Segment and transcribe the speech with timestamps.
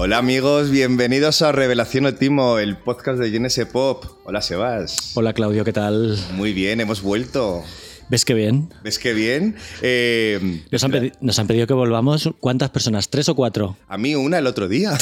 [0.00, 4.04] Hola amigos, bienvenidos a Revelación Otimo, el podcast de GNS Pop.
[4.22, 5.10] Hola Sebas.
[5.16, 6.16] Hola Claudio, ¿qué tal?
[6.34, 7.64] Muy bien, hemos vuelto.
[8.10, 8.72] ¿Ves qué bien?
[8.82, 9.54] ¿Ves qué bien?
[9.82, 12.30] Eh, nos, han nos, han pedido que volvamos.
[12.40, 13.10] ¿Cuántas personas?
[13.10, 13.76] ¿Tres o cuatro?
[13.86, 14.96] A mí una el otro día.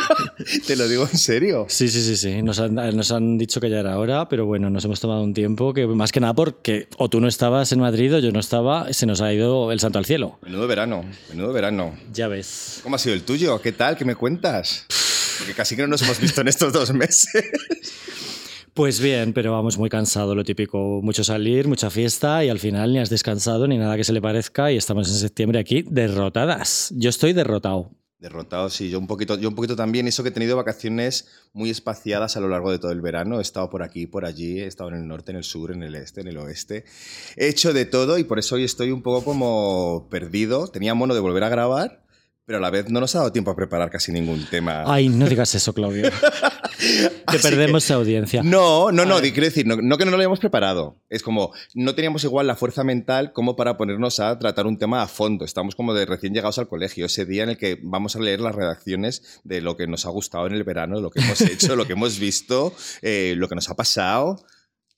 [0.66, 1.64] Te lo digo en serio.
[1.70, 2.42] Sí, sí, sí, sí.
[2.42, 5.32] Nos han, nos han, dicho que ya era hora, pero bueno, nos hemos tomado un
[5.32, 8.40] tiempo que más que nada porque o tú no estabas en Madrid o yo no
[8.40, 10.38] estaba, se nos ha ido el santo al cielo.
[10.42, 11.96] Menudo verano, menudo verano.
[12.12, 12.80] Ya ves.
[12.82, 13.62] ¿Cómo ha sido el tuyo?
[13.62, 13.96] ¿Qué tal?
[13.96, 14.84] ¿Qué me cuentas?
[15.38, 17.44] Porque casi que no nos hemos visto en estos dos meses.
[18.74, 22.94] Pues bien, pero vamos muy cansado, lo típico, mucho salir, mucha fiesta y al final
[22.94, 26.90] ni has descansado ni nada que se le parezca y estamos en septiembre aquí derrotadas.
[26.96, 27.90] Yo estoy derrotado.
[28.18, 30.08] Derrotado, sí, yo un poquito, yo un poquito también.
[30.08, 33.40] Eso que he tenido vacaciones muy espaciadas a lo largo de todo el verano.
[33.40, 35.82] He estado por aquí, por allí, he estado en el norte, en el sur, en
[35.82, 36.86] el este, en el oeste.
[37.36, 40.68] He hecho de todo y por eso hoy estoy un poco como perdido.
[40.68, 42.01] Tenía mono de volver a grabar,
[42.44, 44.82] pero a la vez no nos ha dado tiempo a preparar casi ningún tema.
[44.86, 46.10] Ay, no digas eso, Claudio.
[47.30, 48.42] Te perdemos audiencia.
[48.42, 50.96] No, no, no, quiero decir, no, que no lo hayamos preparado.
[51.08, 55.02] Es como, no teníamos igual la fuerza mental como para ponernos a tratar un tema
[55.02, 55.44] a fondo.
[55.44, 58.40] Estamos como de recién llegados al colegio, ese día en el que vamos a leer
[58.40, 61.76] las redacciones de lo que nos ha gustado en el verano, lo que hemos hecho,
[61.76, 64.44] lo que hemos visto, eh, lo que nos ha pasado.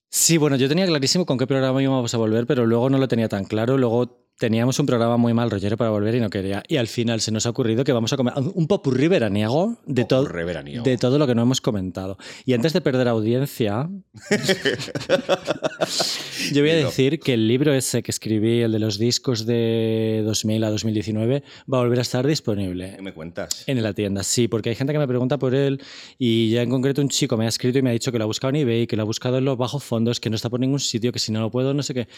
[0.09, 3.09] Sí, bueno, yo tenía clarísimo con qué programa íbamos a volver, pero luego no lo
[3.09, 3.77] tenía tan claro.
[3.77, 6.63] Luego teníamos un programa muy mal rollero para volver y no quería.
[6.69, 10.05] Y al final se nos ha ocurrido que vamos a comer un popurrí veraniego de,
[10.05, 12.19] todo, de todo lo que no hemos comentado.
[12.45, 13.89] Y antes de perder audiencia,
[16.53, 20.23] yo voy a decir que el libro ese que escribí, el de los discos de
[20.25, 22.95] 2000 a 2019, va a volver a estar disponible.
[22.97, 23.65] ¿Qué me cuentas?
[23.67, 25.81] En la tienda, sí, porque hay gente que me pregunta por él
[26.19, 28.25] y ya en concreto un chico me ha escrito y me ha dicho que lo
[28.25, 30.51] ha buscado en eBay, que lo ha buscado en los bajos fondos, que no está
[30.51, 32.09] por ningún sitio, que si no lo puedo, no sé qué.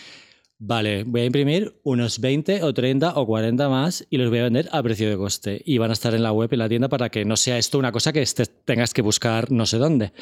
[0.59, 4.45] Vale, voy a imprimir unos 20 o 30 o 40 más y los voy a
[4.45, 5.61] vender a precio de coste.
[5.67, 7.78] Y van a estar en la web, en la tienda, para que no sea esto
[7.78, 8.25] una cosa que
[8.65, 10.12] tengas que buscar no sé dónde.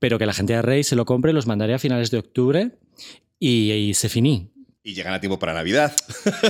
[0.00, 2.78] Pero que la gente de Rey se lo compre, los mandaré a finales de octubre
[3.38, 4.50] y, y se finí.
[4.82, 5.92] Y llegan a tiempo para Navidad.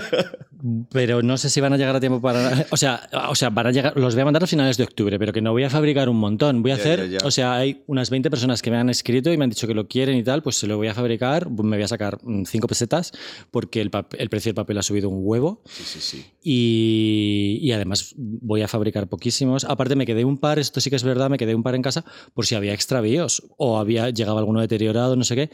[0.92, 2.66] pero no sé si van a llegar a tiempo para.
[2.70, 5.18] O sea, o sea van a llegar, los voy a mandar a finales de octubre,
[5.18, 6.62] pero que no voy a fabricar un montón.
[6.62, 7.18] Voy a hacer.
[7.24, 9.74] O sea, hay unas 20 personas que me han escrito y me han dicho que
[9.74, 11.50] lo quieren y tal, pues se lo voy a fabricar.
[11.50, 13.12] Me voy a sacar 5 presetas
[13.50, 15.62] porque el, el, precio del papel ha subido un huevo.
[15.66, 16.26] Sí, sí, sí.
[16.42, 19.64] Y, y, además voy a fabricar poquísimos.
[19.64, 21.82] Aparte, me quedé un par, esto sí que es verdad, me quedé un par en
[21.82, 25.50] casa por si había extravíos o había llegado alguno deteriorado, no sé qué.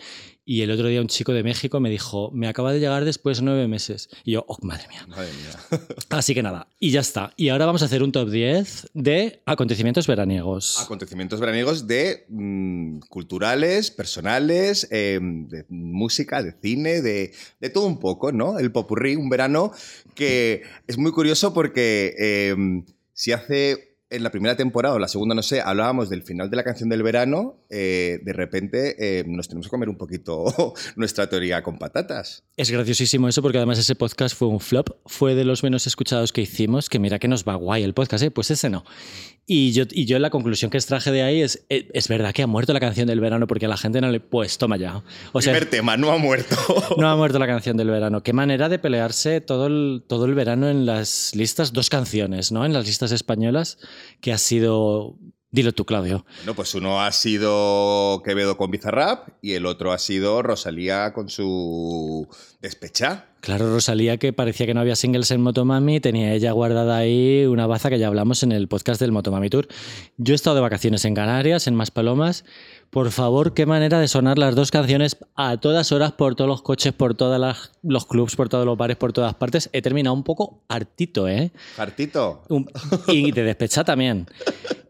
[0.49, 3.39] Y el otro día un chico de México me dijo, me acaba de llegar después
[3.39, 4.09] de nueve meses.
[4.23, 5.05] Y yo, oh, madre mía.
[5.09, 5.81] Madre mía.
[6.11, 7.33] Así que nada, y ya está.
[7.37, 10.79] Y ahora vamos a hacer un top 10 de acontecimientos veraniegos.
[10.81, 17.99] Acontecimientos veraniegos de mm, culturales, personales, em, de música, de cine, de, de, todo un
[17.99, 18.61] poco, ¿no?
[18.61, 19.73] El popurrí, un verano
[20.15, 25.35] que es muy curioso porque em, si hace en la primera temporada o la segunda,
[25.35, 29.49] no sé, hablábamos del final de la canción del verano, eh, de repente eh, nos
[29.49, 32.45] tenemos que comer un poquito nuestra teoría con patatas.
[32.57, 36.33] Es graciosísimo eso porque además ese podcast fue un flop, fue de los menos escuchados
[36.33, 38.31] que hicimos, que mira que nos va guay el podcast, ¿eh?
[38.31, 38.85] pues ese no.
[39.49, 42.43] Y yo, y yo la conclusión que extraje de ahí es, eh, es verdad que
[42.43, 44.19] ha muerto la canción del verano porque a la gente no le...
[44.19, 45.05] Pues toma ya.
[45.33, 46.57] O sea, Primer tema, no ha muerto.
[46.99, 48.25] No ha muerto la canción del verano.
[48.25, 52.65] Qué manera de pelearse todo el, todo el verano en las listas, dos canciones, ¿no?
[52.65, 53.79] En las listas españolas,
[54.21, 55.19] que ha sido
[55.57, 56.27] Dilo tú, Claudio.
[56.39, 61.31] Bueno, pues uno ha sido Quevedo con Bizarrap y el otro ha sido Rosalía con
[61.31, 62.29] su
[62.61, 63.27] despecha.
[63.41, 67.67] Claro, Rosalía, que parecía que no había singles en Motomami, tenía ella guardada ahí una
[67.67, 69.69] baza que ya hablamos en el podcast del Motomami Tour.
[70.19, 72.45] Yo he estado de vacaciones en Canarias, en Maspalomas.
[72.91, 76.63] Por favor, qué manera de sonar las dos canciones a todas horas por todos los
[76.63, 79.69] coches, por todos los clubs, por todos los bares, por todas partes.
[79.73, 81.53] He terminado un poco hartito, ¿eh?
[81.77, 82.43] Hartito.
[83.09, 84.27] y de despecha también.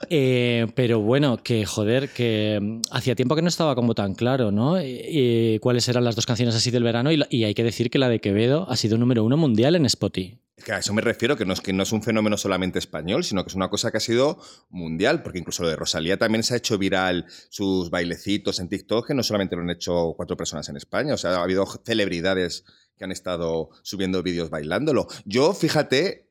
[0.08, 4.52] Eh, pero bueno, que joder, que mm, hacía tiempo que no estaba como tan claro,
[4.52, 4.80] ¿no?
[4.80, 7.10] Y, cuáles eran las dos canciones así del verano.
[7.10, 10.38] Y, hay que decir que la de Quevedo ha sido número uno mundial en Spotify.
[10.64, 13.24] Que a eso me refiero, que no, es, que no es un fenómeno solamente español,
[13.24, 16.42] sino que es una cosa que ha sido mundial, porque incluso lo de Rosalía también
[16.42, 20.36] se ha hecho viral sus bailecitos en TikTok, que no solamente lo han hecho cuatro
[20.36, 22.64] personas en España, o sea, ha habido celebridades
[22.96, 25.06] que han estado subiendo vídeos bailándolo.
[25.26, 26.26] Yo, fíjate,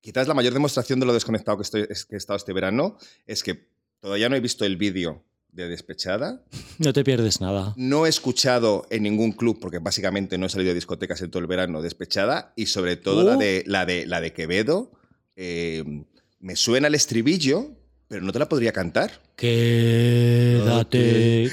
[0.00, 3.42] Quizás la mayor demostración de lo desconectado que, estoy, que he estado este verano es
[3.42, 3.68] que
[4.00, 6.42] todavía no he visto el vídeo de Despechada.
[6.78, 7.74] No te pierdes nada.
[7.76, 11.40] No he escuchado en ningún club, porque básicamente no he salido de discotecas en todo
[11.40, 13.38] el verano, Despechada, y sobre todo la, uh.
[13.38, 14.92] de, la, de, la de Quevedo.
[15.36, 16.04] Eh,
[16.40, 17.72] me suena el estribillo,
[18.08, 19.20] pero no te la podría cantar.
[19.38, 20.98] Quédate,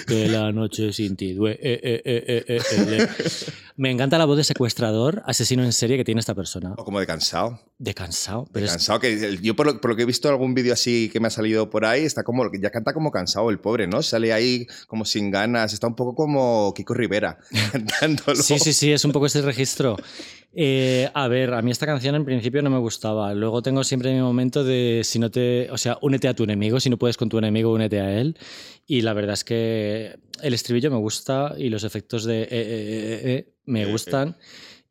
[0.07, 1.37] que la noche sin ti.
[1.39, 3.07] Eh, eh, eh,
[3.77, 6.73] Me encanta la voz de secuestrador, asesino en serie que tiene esta persona.
[6.77, 7.59] O como de cansado.
[7.77, 8.47] De cansado.
[8.51, 11.11] Pero de cansado, que yo por lo, por lo, que he visto algún vídeo así
[11.13, 14.01] que me ha salido por ahí, está como, ya canta como cansado el pobre, ¿no?
[14.01, 17.37] Sale ahí como sin ganas, está un poco como Kiko Rivera
[17.71, 18.41] cantándolo.
[18.41, 19.95] Sí, sí, sí, es un poco ese registro.
[20.57, 23.33] Eh, a ver, a mí esta canción en principio no me gustaba.
[23.33, 25.69] Luego tengo siempre mi momento de si no te.
[25.69, 26.79] O sea, únete a tu enemigo.
[26.79, 28.37] Si no puedes con tu enemigo, únete a él.
[28.87, 33.53] Y la verdad es que el estribillo me gusta y los efectos de eh, eh,
[33.65, 34.37] me gustan.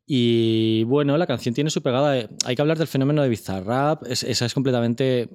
[0.07, 2.29] Y bueno, la canción tiene su pegada.
[2.45, 4.03] Hay que hablar del fenómeno de Bizarrap.
[4.07, 5.29] esa es completamente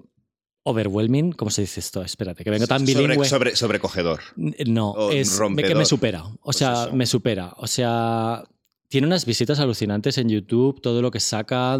[0.62, 2.02] overwhelming, ¿cómo se dice esto?
[2.02, 3.24] Espérate, que vengo tan bilingüe.
[3.24, 4.20] Sobre, sobrecogedor.
[4.36, 6.24] No, es que me supera.
[6.24, 7.54] O pues sea, me supera.
[7.56, 8.44] O sea,
[8.90, 11.78] tiene unas visitas alucinantes en YouTube, todo lo que saca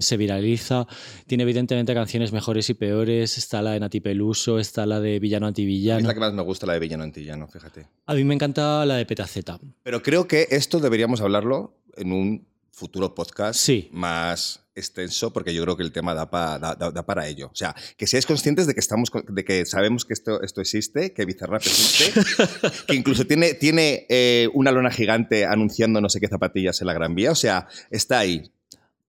[0.00, 0.86] se viraliza.
[1.26, 3.38] Tiene evidentemente canciones mejores y peores.
[3.38, 6.00] Está la de Nati Peluso, está la de Villano Antivillano.
[6.00, 7.86] Es la que más me gusta, la de Villano Antillano, fíjate.
[8.04, 9.58] A mí me encanta la de Petaceta.
[9.82, 15.76] Pero creo que esto deberíamos hablarlo en un futuro podcast más extenso, porque yo creo
[15.76, 17.48] que el tema da, da, para ello.
[17.52, 21.12] O sea, que seáis conscientes de que, estamos, de que sabemos que esto, esto existe,
[21.12, 22.20] que Bizarrap existe,
[22.86, 26.94] que incluso tiene, tiene eh, una lona gigante anunciando no sé qué zapatillas en la
[26.94, 27.30] Gran Vía.
[27.30, 28.50] O sea, está ahí.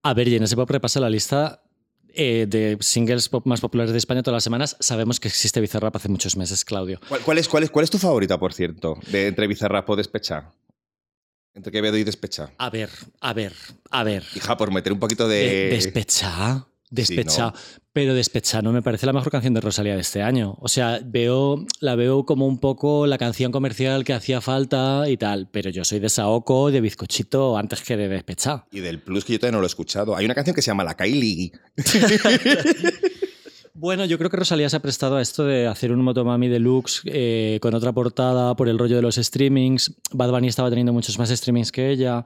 [0.03, 1.61] A ver, y en ese pop repasa la lista
[2.13, 4.75] eh, de singles pop más populares de España todas las semanas.
[4.79, 6.99] Sabemos que existe Bizarrap hace muchos meses, Claudio.
[7.23, 10.51] ¿Cuál, es, cuál, es, cuál es tu favorita, por cierto, de entre Bizarrap o Despecha?
[11.53, 12.51] Entre Quevedo y Despecha.
[12.57, 12.89] A ver,
[13.19, 13.53] a ver,
[13.89, 14.23] a ver.
[14.35, 15.69] Hija, por meter un poquito de.
[15.71, 16.67] despecha.
[16.89, 17.53] Despecha.
[17.93, 20.57] Pero Despecha no me parece la mejor canción de Rosalía de este año.
[20.59, 25.17] O sea, veo, la veo como un poco la canción comercial que hacía falta y
[25.17, 25.49] tal.
[25.51, 28.65] Pero yo soy de Saoko, de Bizcochito, antes que de Despecha.
[28.71, 30.15] Y del plus que yo todavía no lo he escuchado.
[30.15, 31.51] Hay una canción que se llama La Kylie.
[33.81, 37.01] Bueno, yo creo que Rosalía se ha prestado a esto de hacer un Motomami Deluxe
[37.05, 39.95] eh, con otra portada por el rollo de los streamings.
[40.11, 42.23] Bad Bunny estaba teniendo muchos más streamings que ella.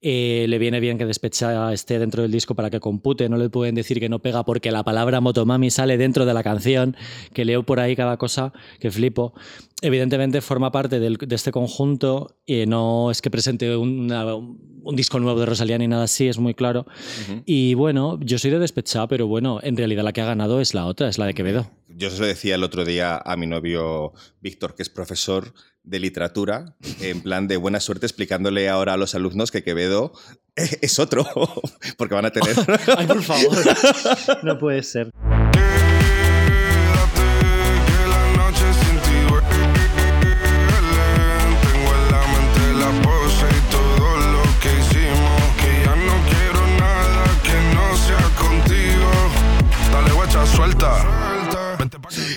[0.00, 3.50] Eh, le viene bien que Despecha esté dentro del disco para que compute, no le
[3.50, 6.96] pueden decir que no pega porque la palabra Motomami sale dentro de la canción,
[7.32, 9.34] que leo por ahí cada cosa que flipo.
[9.82, 15.46] Evidentemente forma parte de este conjunto y no es que presente un disco nuevo de
[15.46, 16.86] Rosalía ni nada así, es muy claro.
[17.44, 20.74] Y bueno, yo soy de Despecha, pero bueno, en realidad la que ha ganado es
[20.74, 21.70] la otra, es la de Quevedo.
[21.88, 25.54] Yo se lo decía el otro día a mi novio Víctor, que es profesor
[25.88, 30.12] de literatura, en plan de buena suerte explicándole ahora a los alumnos que Quevedo
[30.56, 31.26] es otro,
[31.96, 32.54] porque van a tener...
[32.96, 33.56] Ay, por favor,
[34.42, 35.10] no puede ser.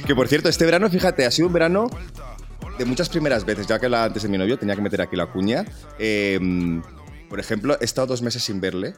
[0.05, 1.87] Que por cierto, este verano, fíjate, ha sido un verano
[2.77, 5.15] de muchas primeras veces, ya que la, antes de mi novio tenía que meter aquí
[5.15, 5.65] la cuña.
[5.99, 6.81] Em,
[7.29, 8.95] por ejemplo, he estado dos meses sin verle,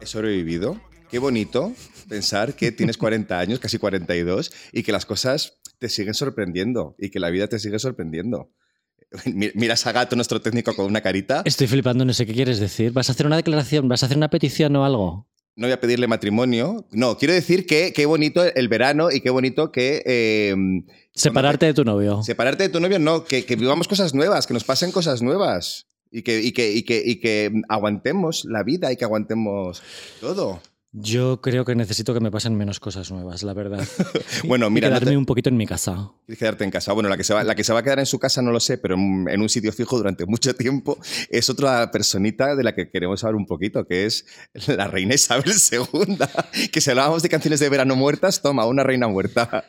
[0.00, 0.80] he sobrevivido.
[1.10, 1.72] Qué bonito
[2.08, 7.10] pensar que tienes 40 años, casi 42, y que las cosas te siguen sorprendiendo y
[7.10, 8.50] que la vida te sigue sorprendiendo.
[9.54, 11.42] Miras a Gato, nuestro técnico, con una carita.
[11.44, 12.92] Estoy flipando, no sé qué quieres decir.
[12.92, 13.88] ¿Vas a hacer una declaración?
[13.88, 15.26] ¿Vas a hacer una petición o algo?
[15.58, 16.86] No voy a pedirle matrimonio.
[16.92, 20.02] No, quiero decir que qué bonito el verano y qué bonito que...
[20.06, 22.22] Em, separarte de tu novio.
[22.22, 26.22] Separarte de tu novio, no, que, vivamos cosas nuevas, que nos pasen cosas nuevas y
[26.22, 29.82] que, y que, y que, y que aguantemos la vida y que aguantemos
[30.20, 30.62] todo.
[30.92, 33.86] Yo creo que necesito que me pasen menos cosas nuevas, la verdad.
[34.44, 34.88] bueno, mira.
[34.88, 36.12] Y quedarme un poquito en mi casa.
[36.26, 36.94] Quedarte en casa.
[36.94, 38.52] Bueno, la que, se va, la que se va a quedar en su casa no
[38.52, 42.74] lo sé, pero en, un sitio fijo durante mucho tiempo es otra personita de la
[42.74, 44.24] que queremos hablar un poquito, que es
[44.66, 46.16] la reina Isabel II.
[46.72, 49.66] que si hablábamos de canciones de verano muertas, toma, una reina muerta.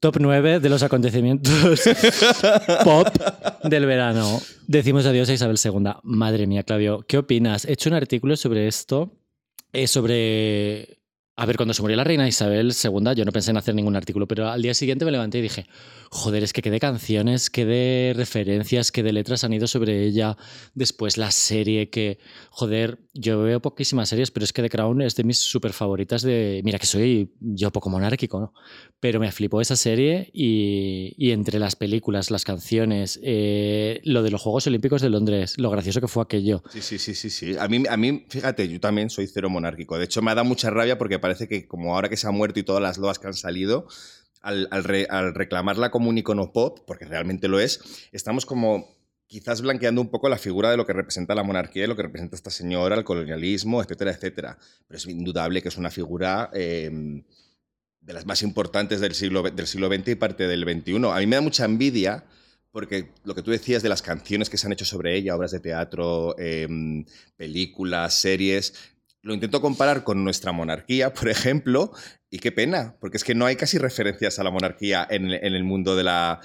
[0.00, 1.80] Top 9 de los acontecimientos
[2.84, 3.08] pop
[3.64, 4.42] del verano.
[4.66, 5.92] Decimos adiós a Isabel II.
[6.02, 7.64] Madre mía, Claudio, ¿qué opinas?
[7.64, 9.16] He hecho un artículo sobre esto
[9.82, 10.98] es sobre...
[11.38, 13.94] A ver, cuando se murió la reina Isabel II, yo no pensé en hacer ningún
[13.94, 15.66] artículo, pero al día siguiente me levanté y dije,
[16.10, 20.06] joder, es que qué de canciones, qué de referencias, qué de letras han ido sobre
[20.06, 20.38] ella.
[20.74, 25.14] Después la serie que, joder, yo veo poquísimas series, pero es que The Crown es
[25.14, 26.62] de mis súper favoritas de...
[26.64, 28.54] Mira que soy yo poco monárquico, ¿no?
[28.98, 34.40] Pero me flipó esa serie y, entre las películas, las canciones, eh, lo de los
[34.40, 36.62] Juegos Olímpicos de Londres, lo gracioso que fue aquello.
[36.70, 37.56] Sí, sí, sí, sí, sí.
[37.58, 39.98] A mí, a mí, fíjate, yo también soy cero monárquico.
[39.98, 42.30] De hecho, me ha dado mucha rabia porque parece que como ahora que se ha
[42.30, 43.88] muerto y todas las loas que han salido,
[44.42, 44.84] al,
[45.34, 47.80] reclamarla como un icono pop, porque realmente lo es,
[48.12, 48.94] estamos como
[49.26, 52.36] quizás blanqueando un poco la figura de lo que representa la monarquía, lo que representa
[52.36, 54.56] esta señora, el colonialismo, etcétera, etcétera.
[54.86, 57.24] Pero es indudable que es una figura em,
[58.00, 60.94] de las más importantes del siglo, del siglo XX y parte del XXI.
[61.10, 62.24] A mí me da mucha envidia
[62.70, 65.50] porque lo que tú decías de las canciones que se han hecho sobre ella, obras
[65.50, 67.04] de teatro, em,
[67.36, 68.74] películas, series,
[69.26, 71.90] lo intento comparar con nuestra monarquía, por ejemplo,
[72.30, 75.64] y qué pena, porque es que no hay casi referencias a la monarquía en, el
[75.64, 76.40] mundo de la...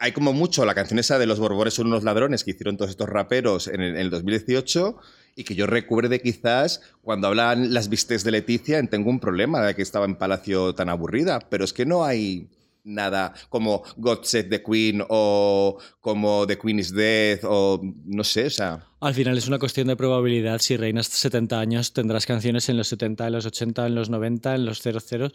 [0.00, 2.90] Hay como mucho la canción esa de los Borbones son unos ladrones que hicieron todos
[2.90, 4.96] estos raperos en el, en el 2018
[5.36, 9.64] y que yo recuerde quizás cuando hablan las vistes de Leticia en Tengo un problema
[9.64, 12.48] de que estaba en Palacio tan aburrida, pero es que no hay
[12.84, 18.48] nada como God Set the Queen o como The Queen is Dead o no sé,
[18.50, 18.80] o.
[19.00, 20.60] Al final es una cuestión de probabilidad.
[20.60, 24.54] Si reinas 70 años, tendrás canciones en los 70, en los 80, en los 90,
[24.54, 25.32] en los 00.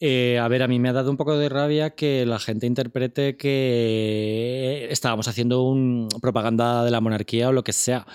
[0.00, 2.66] Eh, a ver, a mí me ha dado un poco de rabia que la gente
[2.66, 8.06] interprete que estábamos haciendo un propaganda de la monarquía o lo que sea.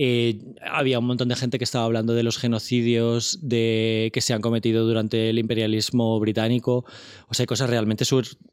[0.00, 4.32] Eh, había un montón de gente que estaba hablando de los genocidios de, que se
[4.32, 6.84] han cometido durante el imperialismo británico.
[7.26, 8.04] O sea, hay cosas realmente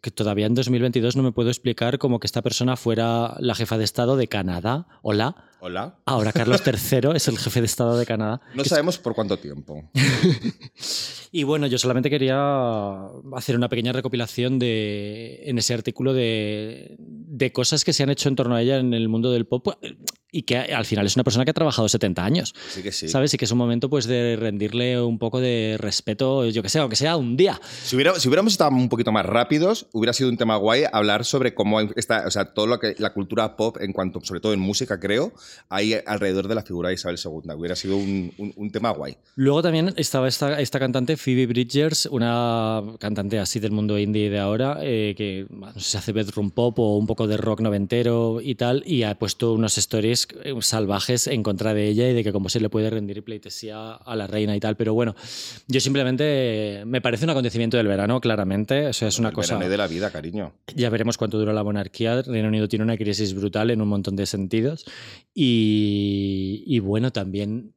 [0.02, 3.78] que todavía en 2022 no me puedo explicar como que esta persona fuera la jefa
[3.78, 4.88] de Estado de Canadá.
[5.04, 5.36] Hola.
[5.60, 6.00] Hola.
[6.06, 8.42] Ahora Carlos III es el jefe de Estado de Canadá.
[8.54, 9.90] No sabemos por cuánto tiempo.
[11.32, 12.38] y bueno, yo solamente quería
[13.36, 18.30] hacer una pequeña recopilación de, en ese artículo de, de cosas que se han hecho
[18.30, 19.68] en torno a ella en el mundo del pop
[20.36, 22.54] y que al final es una persona que ha trabajado 70 años.
[22.68, 23.08] Sí que sí.
[23.08, 23.34] ¿Sabes?
[23.34, 26.80] Y que es un momento pues de rendirle un poco de respeto, yo que sé,
[26.80, 27.58] aunque sea un día.
[27.86, 31.24] Si, hubiera, si hubiéramos estado un poquito más rápidos, hubiera sido un tema guay hablar
[31.24, 34.52] sobre cómo está, o sea, todo lo que la cultura pop en cuanto, sobre todo
[34.52, 35.32] en música, creo,
[35.70, 37.54] hay alrededor de la figura de Isabel II.
[37.56, 39.18] Hubiera sido un, un, tema guay.
[39.36, 44.40] Luego también estaba esta, esta cantante, Phoebe Bridgers, una cantante así del mundo indie de
[44.40, 48.40] ahora, eh, que no sé si hace bedroom pop o un poco de rock noventero
[48.42, 52.24] y tal, y ha puesto unos stories eh, salvajes en contra de ella y de
[52.24, 54.76] que cómo se le puede rendir pleitesía a la reina y tal.
[54.76, 55.16] Pero bueno,
[55.68, 58.88] yo simplemente me parece un acontecimiento del verano, claramente.
[58.88, 59.58] O sea, es una el cosa.
[59.58, 60.54] de la vida, cariño.
[60.76, 62.22] Ya veremos cuánto dura la monarquía.
[62.22, 64.86] Reino Unido tiene una crisis brutal en un montón de sentidos.
[65.38, 67.76] Y, y bueno, también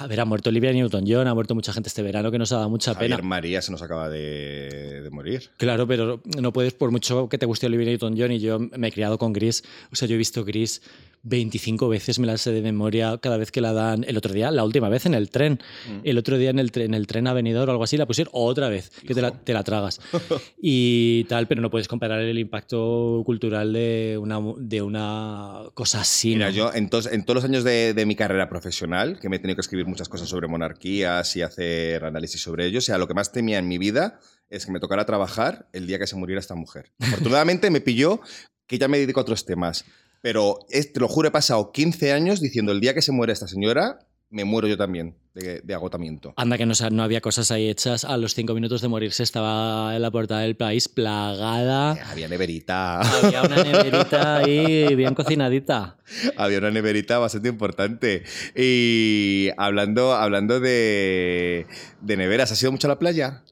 [0.00, 2.58] a ver, ha muerto Olivia Newton-John, ha muerto mucha gente este verano que nos ha
[2.58, 3.22] dado mucha Javier pena.
[3.28, 5.50] María se nos acaba de, de, morir.
[5.56, 8.92] Claro, pero no puedes, por mucho que te guste Olivia Newton-John y yo me he
[8.92, 10.82] criado con Gris, o sea, yo he visto Gris
[11.22, 14.04] 25 veces me la sé de memoria cada vez que la dan.
[14.04, 15.60] El otro día, la última vez en el tren.
[15.88, 16.00] Mm.
[16.04, 18.30] El otro día en el, tren, en el tren Avenidor o algo así, la pusieron
[18.34, 20.00] otra vez, que te la, te la, tragas.
[20.62, 26.34] y tal, pero no puedes comparar el impacto cultural de una, de una cosa así.
[26.34, 29.36] Mira, yo en, tos, en, todos los años de, de, mi carrera profesional, que me
[29.36, 32.98] he tenido que escribir muchas cosas sobre monarquías y hacer análisis sobre ellos, o sea,
[32.98, 34.18] lo que más temía en mi vida
[34.50, 36.90] es que me tocara trabajar el día que se muriera esta mujer.
[37.00, 38.20] Afortunadamente me pilló
[38.66, 39.84] que ya me dedico a otros temas.
[40.20, 43.48] Pero te lo juro, he pasado 15 años diciendo el día que se muere esta
[43.48, 46.34] señora, me muero yo también de, agotamiento.
[46.36, 48.04] Anda que no, no, había cosas ahí hechas.
[48.04, 51.94] A los cinco minutos de morirse estaba en la portada del país plagada.
[51.94, 53.00] Eh, había neverita.
[53.00, 55.96] Había una neverita ahí bien cocinadita.
[56.36, 58.24] Había una neverita bastante importante.
[58.56, 61.66] Y hablando, hablando de,
[62.00, 63.44] de neveras, ¿has ido mucho a la playa?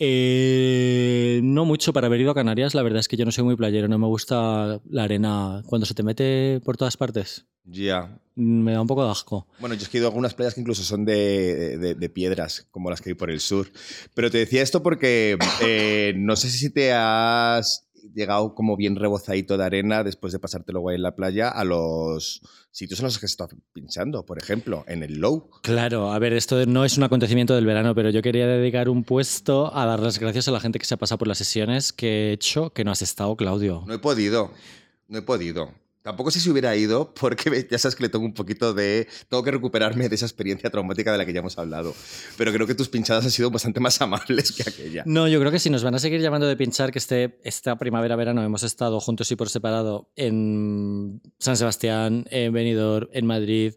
[0.00, 3.44] Eh, no mucho para haber ido a Canarias, la verdad es que yo no soy
[3.44, 7.46] muy playero, no me gusta la arena cuando se te mete por todas partes.
[7.64, 8.20] Ya.
[8.34, 9.48] Me da un poco de asco.
[9.58, 13.00] Bueno, yo he ido a algunas playas que incluso son de, de, piedras, como las
[13.00, 13.70] que hay por el sur.
[14.14, 19.56] Pero te decía esto porque eh, no sé si te has llegado como bien rebozadito
[19.56, 22.40] de arena después de pasarte luego en la playa a los
[22.70, 25.50] sitios en los que se está pinchando, por ejemplo, en el Low.
[25.62, 29.04] Claro, a ver, esto no es un acontecimiento del verano, pero yo quería dedicar un
[29.04, 31.92] puesto a dar las gracias a la gente que se ha pasado por las sesiones
[31.92, 33.84] que he hecho, que no has estado, Claudio.
[33.86, 34.52] No he podido,
[35.08, 35.72] no he podido.
[36.08, 39.06] Tampoco sé si hubiera ido, porque ya sabes que le tengo un poquito de.
[39.28, 41.94] Tengo que recuperarme de esa experiencia traumática de la que ya hemos hablado.
[42.38, 45.02] Pero creo que tus pinchadas han sido bastante más amables que aquella.
[45.04, 47.76] No, yo creo que si nos van a seguir llamando de pinchar, que este, esta
[47.76, 53.74] primavera-verano hemos estado juntos y por separado en San Sebastián, en Benidorm, en Madrid,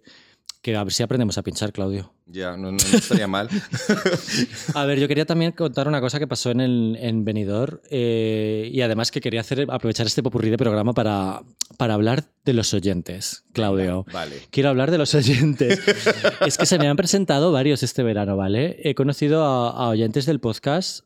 [0.62, 2.14] que a ver si aprendemos a pinchar, Claudio.
[2.32, 3.50] Ya, no, estaría mal.
[4.74, 8.70] a ver, yo quería también contar una cosa que pasó en, el, en Benidorm eh,
[8.72, 11.42] y además que quería hacer, aprovechar este popurrí de programa para,
[11.78, 14.06] para hablar de los oyentes, Claudio.
[14.14, 14.38] Vale.
[14.50, 15.82] Quiero hablar de los oyentes.
[16.46, 18.80] es que se me han presentado varios este verano, ¿vale?
[18.84, 21.06] He conocido a, oyentes del podcast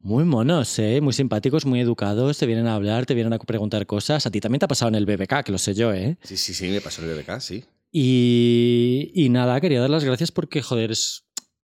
[0.00, 1.00] muy monos, ¿eh?
[1.00, 4.26] muy simpáticos, muy educados, te vienen a hablar, te vienen a preguntar cosas.
[4.26, 6.18] A ti también te ha pasado en el BBK, que lo sé yo, ¿eh?
[6.22, 7.64] Sí, sí, sí, me pasó en el BBK, sí.
[7.96, 10.92] Y, nada, quería dar las gracias porque, joder,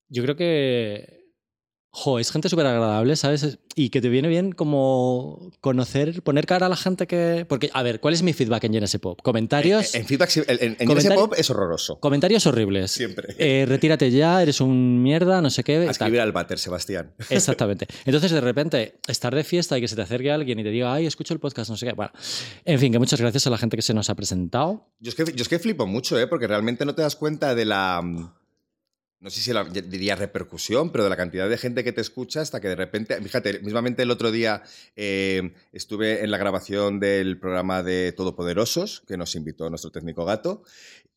[0.08, 1.19] yo creo que
[1.92, 3.58] Jo, es gente súper agradable, ¿sabes?
[3.74, 7.44] Y que te viene bien como conocer, poner cara a la gente que...
[7.48, 9.18] Porque, a ver, ¿cuál es mi feedback en GNS Pop?
[9.22, 9.92] Comentarios...
[9.96, 11.98] En, en feedback, en, en Comentari- Pop es horroroso.
[11.98, 12.92] Comentarios horribles.
[12.92, 13.34] Siempre.
[13.38, 15.78] Eh, retírate ya, eres un mierda, no sé qué.
[15.78, 17.12] A escribir al váter, Sebastián.
[17.28, 17.88] Exactamente.
[18.04, 20.94] Entonces, de repente, estar de fiesta y que se te acerque alguien y te diga,
[20.94, 21.92] ay, escucho el podcast, no sé qué.
[21.92, 22.12] Bueno,
[22.64, 24.86] en fin, que muchas gracias a la gente que se nos ha presentado.
[25.00, 26.28] Yo es, que, yo es que flipo mucho, ¿eh?
[26.28, 28.00] porque realmente no te das cuenta de la.
[29.20, 32.58] No sé si diría repercusión, pero de la cantidad de gente que te escucha hasta
[32.58, 33.20] que de repente.
[33.20, 34.62] Fíjate, mismamente el otro día
[34.96, 40.62] eh, estuve en la grabación del programa de Todopoderosos, que nos invitó nuestro técnico gato.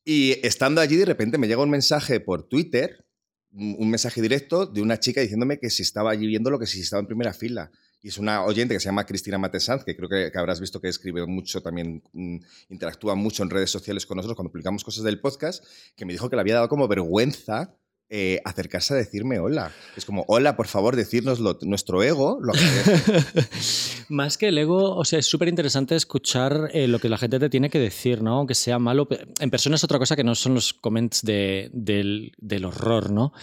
[0.04, 3.06] Y estando allí, de repente me llega un mensaje por Twitter,
[3.54, 6.66] un un mensaje directo de una chica diciéndome que si estaba allí viendo lo que
[6.66, 7.72] si estaba en primera fila.
[8.02, 10.82] Y es una oyente que se llama Cristina Matesanz, que creo que, que habrás visto
[10.82, 15.06] que escribe mucho también, mm, interactúa mucho en redes sociales con nosotros cuando publicamos cosas
[15.06, 15.64] del podcast,
[15.96, 17.78] que me dijo que le había dado como vergüenza
[18.16, 19.72] eh, acercarse a decirme hola.
[19.98, 21.58] Es como, hola, por favor, decírnoslo.
[21.64, 22.54] Nuestro ego lo.
[24.10, 27.40] Más que el ego, o sea, es súper interesante escuchar eh, lo que la gente
[27.40, 28.38] te tiene que decir, ¿no?
[28.38, 29.08] Aunque sea malo.
[29.40, 33.34] En persona es otra cosa que no son los comments de- del, del horror, ¿no?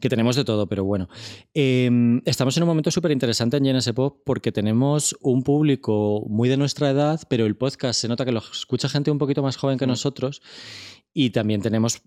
[0.00, 1.08] Que tenemos de todo, pero bueno.
[1.52, 1.90] Eh,
[2.24, 6.56] estamos en un momento súper interesante en GNS Pop porque tenemos un público muy de
[6.56, 9.78] nuestra edad, pero el podcast se nota que lo escucha gente un poquito más joven
[9.78, 9.90] que Mm.
[9.90, 10.40] nosotros.
[11.12, 12.02] Y también tenemos,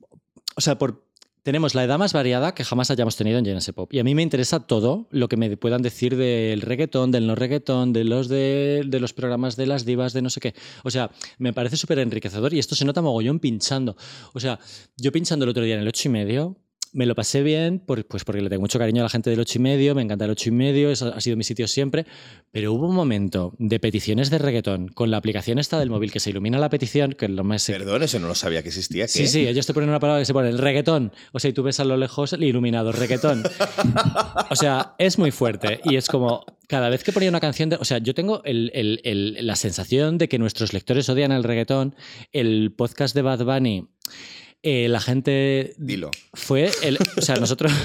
[0.56, 1.07] o sea, por,
[1.48, 3.94] tenemos la edad más variada que jamás hayamos tenido en GNS Pop.
[3.94, 7.36] Y a mí me interesa todo lo que me puedan decir del reggaetón, del no
[7.36, 10.54] reggaetón, de los, de, de los programas de las divas, de no sé qué.
[10.84, 13.96] O sea, me parece súper enriquecedor y esto se nota mogollón pinchando.
[14.34, 14.60] O sea,
[14.98, 16.58] yo pinchando el otro día en el 8 y medio.
[16.98, 19.40] Me lo pasé bien, por- pues porque le tengo mucho cariño a la gente del
[19.40, 22.08] 8 y medio, me encanta el 8 y medio, es- ha sido mi sitio siempre,
[22.52, 26.20] pero hubo un momento de peticiones de reggaetón con la aplicación esta del móvil que
[26.20, 29.04] se ilumina la petición, que lo más Perdón, eso no lo sabía que existía.
[29.06, 29.10] ¿qué?
[29.12, 31.12] Sí, sí, ellos te ponen una palabra que se pone el reggaetón.
[31.34, 33.44] O sea, y tú ves a lo lejos el iluminado, reggaetón.
[34.50, 35.80] O sea, es muy fuerte.
[35.84, 37.76] Y es como, cada vez que ponía una canción de.
[37.76, 41.44] O sea, yo tengo el- el- el- la sensación de que nuestros lectores odian el
[41.44, 41.96] reggaetón.
[42.32, 43.86] El podcast de Bad Bunny.
[44.64, 46.12] Eh, la gente Dilo.
[46.34, 47.72] fue el, o sea nosotros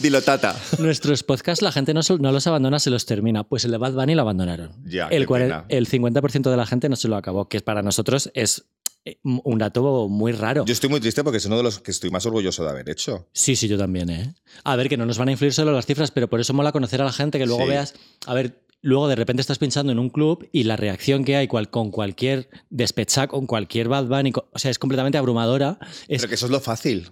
[0.00, 0.54] Dilo, Tata.
[0.78, 3.92] nuestros podcasts la gente no, no los abandona se los termina pues el de Bad
[3.92, 5.64] Bunny lo abandonaron Ya, el, pena.
[5.68, 8.66] el 50% de la gente no se lo acabó que para nosotros es
[9.06, 11.92] eh, un dato muy raro Yo estoy muy triste porque es uno de los que
[11.92, 13.28] estoy más orgulloso de haber hecho.
[13.32, 14.34] Sí, sí, yo también, ¿eh?
[14.64, 16.72] A ver, que no nos van a influir solo las cifras, pero por eso mola
[16.72, 17.68] conocer a la gente, que luego Sí.
[17.70, 17.94] veas,
[18.26, 21.48] a ver, luego de repente estás pinchando en un club y la reacción que hay
[21.48, 25.78] cual- con cualquier despecha, con cualquier Bad Bunny, o sea, es completamente abrumadora.
[26.08, 27.10] Pero que eso es lo fácil.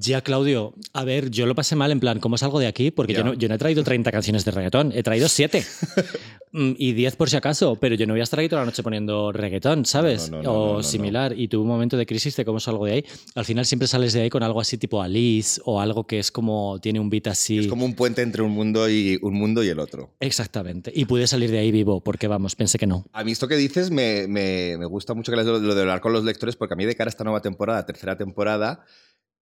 [0.00, 2.90] Ya, Claudio, a ver, yo lo pasé mal en plan, ¿cómo salgo de aquí?
[2.92, 5.64] Porque yo no, yo no he traído 30 canciones de reggaetón, he traído 7.
[6.50, 8.66] Mm, y 10 por si acaso, pero yo no voy a estar ahí toda la
[8.66, 10.30] noche poniendo reggaetón, ¿sabes?
[10.30, 11.38] No, no, no, o similar.
[11.38, 13.04] Y tuve un momento de crisis de cómo salgo de ahí.
[13.34, 16.32] Al final siempre sales de ahí con algo así tipo Alice o algo que es
[16.32, 17.58] como, tiene un beat así.
[17.58, 20.14] Es como un puente entre un mundo y un mundo y el otro.
[20.20, 20.90] Exactamente.
[20.94, 23.04] Y pude salir de ahí vivo, porque vamos, pensé que no.
[23.12, 26.14] A mí esto que dices me, me- me gusta mucho que lo de hablar con
[26.14, 28.86] los lectores, porque a mí de cara a esta nueva temporada, tercera temporada,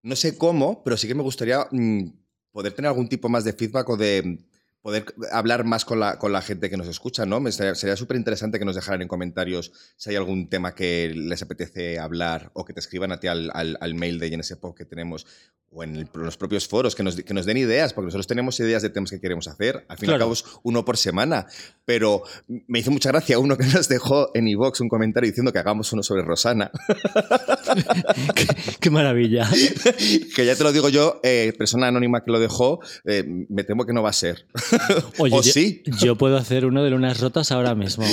[0.02, 2.04] no sé cómo, pero sí que me gustaría mm,
[2.52, 4.38] poder tener algún tipo más de feedback o de
[4.86, 7.40] poder hablar más con la, con la gente que nos escucha, ¿no?
[7.40, 11.12] Me sería sería súper interesante que nos dejaran en comentarios si hay algún tema que
[11.12, 14.54] les apetece hablar o que te escriban a ti al, al- al mail de GNS
[14.60, 15.26] Pop que tenemos
[15.72, 18.60] o en el- los propios foros, que nos, que nos den ideas, porque nosotros tenemos
[18.60, 19.84] ideas de temas que queremos hacer.
[19.88, 20.26] Al fin y al Claro.
[20.26, 21.46] cabo es uno por semana,
[21.84, 22.22] pero
[22.68, 25.92] me hizo mucha gracia uno que nos dejó en iVox un comentario diciendo que hagamos
[25.92, 26.70] uno sobre Rosana,
[28.34, 28.46] qué,
[28.80, 29.48] qué maravilla.
[30.36, 33.84] que ya te lo digo yo, eh, persona anónima que lo dejó, eh, me temo
[33.84, 34.46] que no va a ser.
[35.18, 35.82] Oye, o yo, sí.
[36.00, 38.04] yo puedo hacer uno de lunas rotas ahora mismo.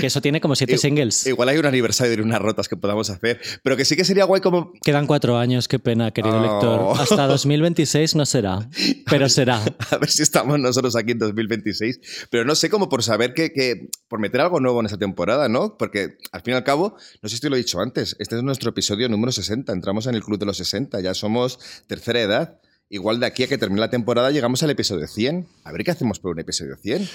[0.00, 1.26] Que eso tiene como siete singles.
[1.26, 4.24] Igual hay un aniversario de unas rotas que podamos hacer, pero que sí que sería
[4.24, 4.72] guay como...
[4.84, 6.42] Quedan cuatro años, qué pena, querido Oh.
[6.42, 7.00] lector.
[7.00, 8.68] Hasta 2026 no será,
[9.10, 9.62] pero será.
[9.90, 12.00] A ver si estamos nosotros aquí en 2026.
[12.30, 15.48] Pero no sé, como por saber que, que- por meter algo nuevo en esa temporada,
[15.48, 15.76] ¿no?
[15.78, 18.36] Porque al fin y al cabo, no sé si te lo he dicho antes, este
[18.36, 19.72] es nuestro episodio número 60.
[19.72, 22.58] Entramos en el club de los 60, ya somos tercera edad.
[22.92, 25.46] Igual de aquí a que termine la temporada llegamos al episodio 100.
[25.64, 27.08] A ver qué hacemos por un episodio 100.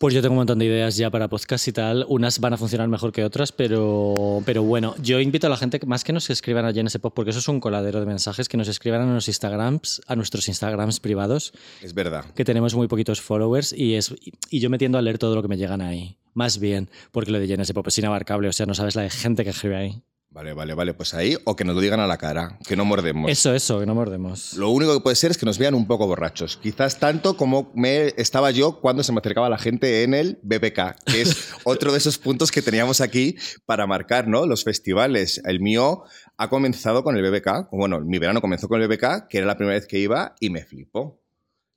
[0.00, 2.04] Pues yo tengo un montón de ideas ya para podcast y tal.
[2.08, 5.78] Unas van a funcionar mejor que otras, pero, pero bueno, yo invito a la gente
[5.78, 8.48] que más que nos escriban a GNS Pop, porque eso es un coladero de mensajes,
[8.48, 12.24] que nos escriban a, los Instagrams, a nuestros Instagrams privados, Es verdad.
[12.34, 14.12] que tenemos muy poquitos followers y, es,
[14.50, 16.16] y yo me tiendo a leer todo lo que me llegan ahí.
[16.34, 19.10] Más bien, porque lo de GNS Pop es inabarcable, o sea, no sabes la de
[19.10, 20.02] gente que escribe ahí.
[20.32, 20.94] Vale, vale, vale.
[20.94, 23.30] Pues ahí, o que nos lo digan a la cara, que no mordemos.
[23.30, 24.54] Eso, eso, que no mordemos.
[24.54, 26.56] Lo único que puede ser es que nos vean un poco borrachos.
[26.56, 31.04] Quizás tanto como me estaba yo cuando se me acercaba la gente en el BBK,
[31.04, 34.46] que es otro de esos puntos que teníamos aquí para marcar, ¿no?
[34.46, 35.42] Los festivales.
[35.44, 36.04] El mío
[36.38, 37.68] ha comenzado con el BBK.
[37.70, 40.48] Bueno, mi verano comenzó con el BBK, que era la primera vez que iba y
[40.48, 41.20] me flipó.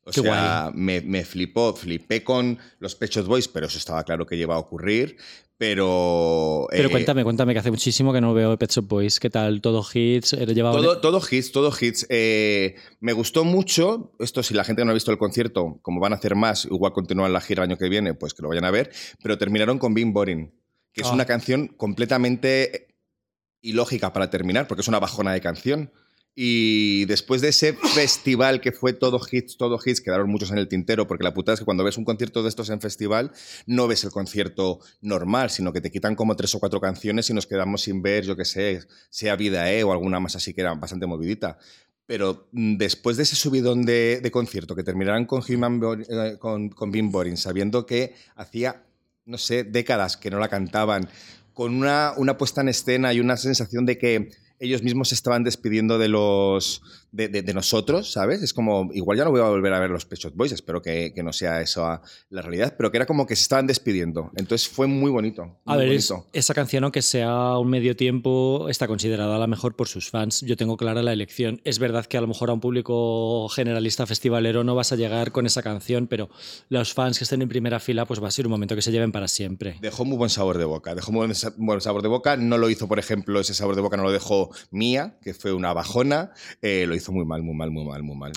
[0.08, 4.28] O Qué sea, me, me flipó, flipé con los Pechos Boys, pero eso estaba claro
[4.28, 5.18] que iba a ocurrir.
[5.58, 6.68] Pero.
[6.70, 9.20] Pero eh, cuéntame, cuéntame, que hace muchísimo que no veo Pet Shop Boys.
[9.20, 9.62] ¿Qué tal?
[9.62, 10.34] ¿Todo hits?
[10.34, 12.06] ¿Era llevado Todo, todo hits, todo hits.
[12.10, 16.12] Eh, me gustó mucho, esto si la gente no ha visto el concierto, como van
[16.14, 18.66] a hacer más, igual continúan la gira el año que viene, pues que lo vayan
[18.66, 18.92] a ver,
[19.24, 20.52] pero terminaron con Being Boring,
[20.92, 21.14] que es Ah.
[21.14, 22.88] una canción completamente
[23.62, 25.92] ilógica para terminar, porque es una bajona de canción.
[26.38, 30.68] Y después de ese festival que fue todo hits, todo hits, quedaron muchos en el
[30.68, 33.32] tintero, porque la putada es que cuando ves un concierto de estos en festival,
[33.66, 37.34] no ves el concierto normal, sino que te quitan como tres o cuatro canciones y
[37.34, 40.60] nos quedamos sin ver, yo qué sé, sea Vida E o alguna más así que
[40.60, 41.58] era bastante movidita.
[42.06, 46.92] Pero mm, después de ese subidón de, concierto, que terminaran con, Human eh, con, con
[46.92, 48.84] Bean Boring, sabiendo que hacía,
[49.24, 51.08] no sé, décadas que no la cantaban,
[51.54, 55.44] con una, una puesta en escena y una sensación de que ellos mismos se estaban
[55.44, 56.82] despidiendo de los
[57.16, 58.42] de, de- de nosotros, ¿sabes?
[58.44, 60.82] Es como, igual ya no voy a volver a ver los Pet Shop Boys, espero
[60.82, 63.68] que, que no sea eso a- la realidad, pero que era como que se estaban
[63.68, 64.32] despidiendo.
[64.36, 65.46] Entonces fue muy bonito.
[65.66, 69.76] Muy A ver, es- esa canción, aunque sea un medio tiempo, está considerada la mejor
[69.76, 70.42] por sus fans.
[70.42, 71.62] Yo tengo clara la elección.
[71.64, 75.32] Es verdad que a lo mejor a un público generalista festivalero no vas a llegar
[75.32, 76.30] con esa canción, pero
[76.70, 78.92] los fans que estén en primera fila, pues va a ser un momento que se
[78.92, 79.78] lleven para siempre.
[79.82, 80.96] Dejó muy buen sabor de boca.
[80.96, 82.38] Dejó muy buen sabor de boca.
[82.38, 85.54] No lo hizo, por ejemplo, ese sabor de boca no lo dejó Mía, que fue
[85.54, 86.32] una bajona.
[86.62, 88.32] Eh, lo hizo muy mal, muy mal, muy mal, muy mal.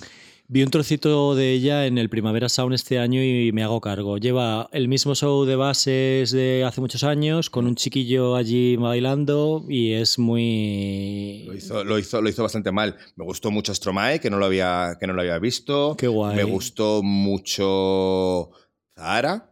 [0.51, 4.17] Vi un trocito de ella en el Primavera Sound este año y me hago cargo.
[4.17, 9.67] Lleva el mismo show de bases de hace muchos años, con un chiquillo allí bailando
[9.69, 11.45] y es muy...
[11.47, 12.97] Lo hizo, lo hizo, lo hizo bastante mal.
[13.17, 15.95] Me gustó mucho Stromae, que no lo había, que no lo había visto.
[15.99, 16.35] Qué guay.
[16.35, 18.49] Me gustó mucho
[18.95, 19.51] Zahara,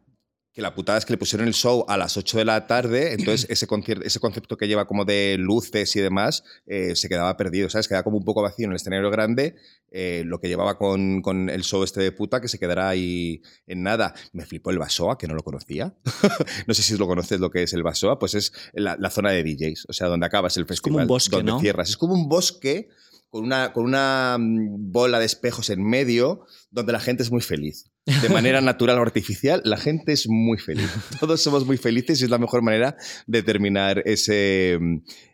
[0.56, 3.12] que la putada es que le pusieron el show a las 8 de la tarde,
[3.18, 3.68] entonces ese,
[4.04, 7.86] ese concepto que lleva como de luces y demás eh, se quedaba perdido, ¿sabes?
[7.86, 9.56] Quedaba como un poco vacío en el escenario grande,
[9.90, 13.42] eh, lo que llevaba con, con el show este de puta, que se quedará ahí
[13.66, 14.14] en nada.
[14.32, 15.94] Me flipó el Basoa, que no lo conocía.
[16.66, 19.32] no sé si lo conoces lo que es el Basoa, pues es la, la zona
[19.32, 21.60] de DJs, o sea, donde acabas el festival, como un bosque, donde ¿no?
[21.60, 21.90] cierras.
[21.90, 22.88] Es como un bosque
[23.28, 27.42] con una, con una mm, bola de espejos en medio donde la gente es muy
[27.42, 27.90] feliz.
[28.06, 30.88] De manera natural o artificial, la gente es muy feliz.
[31.20, 34.78] Todos somos muy felices y es la mejor manera de terminar ese,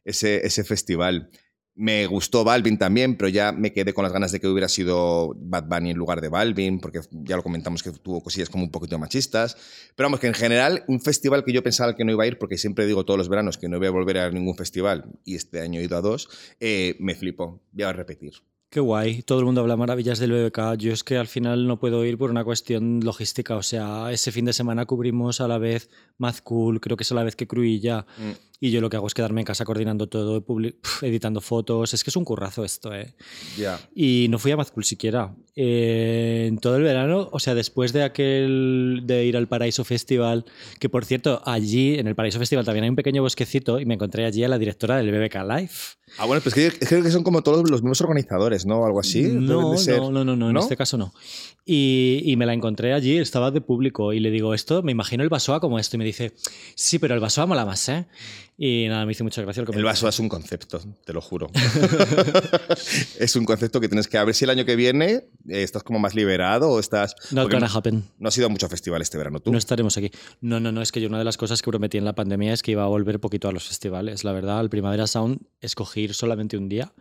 [0.05, 1.29] ese, ese festival.
[1.75, 5.35] Me gustó Balvin también, pero ya me quedé con las ganas de que hubiera sido
[5.37, 8.71] Bad Bunny en lugar de Balvin, porque ya lo comentamos que tuvo cosillas como un
[8.71, 9.57] poquito machistas.
[9.95, 12.39] Pero vamos, que en general, un festival que yo pensaba que no iba a ir,
[12.39, 15.37] porque siempre digo todos los veranos que no voy a volver a ningún festival, y
[15.37, 16.29] este año he ido a dos,
[16.61, 17.63] eh, me flipó.
[17.73, 18.33] Voy a repetir.
[18.73, 20.79] Qué guay, todo el mundo habla maravillas del BBK.
[20.79, 23.55] Yo es que al final no puedo ir por una cuestión logística.
[23.57, 27.13] O sea, ese fin de semana cubrimos a la vez Mad Cool, creo que es
[27.13, 28.07] a la vez que Cruilla.
[28.17, 28.31] Mm.
[28.61, 30.43] Y yo lo que hago es quedarme en casa coordinando todo,
[31.03, 31.93] editando fotos.
[31.93, 33.15] Es que es un currazo esto, ¿eh?
[33.59, 33.79] Ya.
[33.95, 35.35] Y no fui a Mad Cool siquiera.
[35.55, 40.47] Eh, en todo el verano, o sea, después de aquel de ir al Paraíso Festival,
[40.81, 43.95] que por cierto, allí en el Paraíso Festival también hay un pequeño bosquecito y me
[43.95, 45.71] encontré allí a la directora del BBK Live.
[46.17, 48.87] Ah, bueno, pues que, es creo que son como todos los mismos organizadores, ¿no?
[48.87, 49.25] Algo así.
[49.25, 50.61] No, no, no, no, no, en ¿No?
[50.61, 51.13] este caso no.
[51.67, 55.23] Y, y me la encontré allí, estaba de público y le digo, esto, me imagino
[55.23, 55.97] el Basoa como esto.
[55.97, 56.33] Y me dice,
[56.75, 58.07] sí, pero el Basoa mola más, ¿eh?
[58.65, 61.13] Y nada, me hizo mucha gracia lo que El me vaso es un concepto, te
[61.13, 61.51] lo juro.
[63.19, 65.99] es un concepto que tienes que a ver si el año que viene estás como
[65.99, 67.15] más liberado o estás.
[67.31, 68.05] Not gonna happen.
[68.19, 69.53] no has ido a mucho festival este verano, tú.
[69.53, 70.11] No estaremos aquí.
[70.41, 72.53] No, no, no, es que yo una de las cosas que prometí en la pandemia
[72.53, 74.25] es que iba a volver poquito a los festivales.
[74.25, 76.93] La verdad, al Primavera Sound escogí ir solamente un día.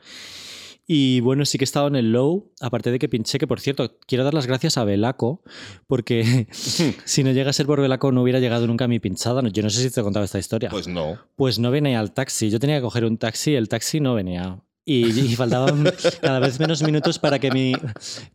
[0.93, 3.61] Y bueno, sí que he estado en el low, aparte de que pinché, que por
[3.61, 5.41] cierto, quiero dar las gracias a Belaco,
[5.87, 9.41] porque si no llega a ser por Belaco no hubiera llegado nunca a mi pinchada.
[9.41, 10.69] No, Yo no sé si te he contado esta historia.
[10.69, 11.17] Pues no.
[11.35, 12.49] Pues no venía al taxi.
[12.49, 14.59] Yo tenía que coger un taxi, el taxi no venía.
[14.93, 15.85] Y, faltaban
[16.21, 17.73] cada vez menos minutos para que mi.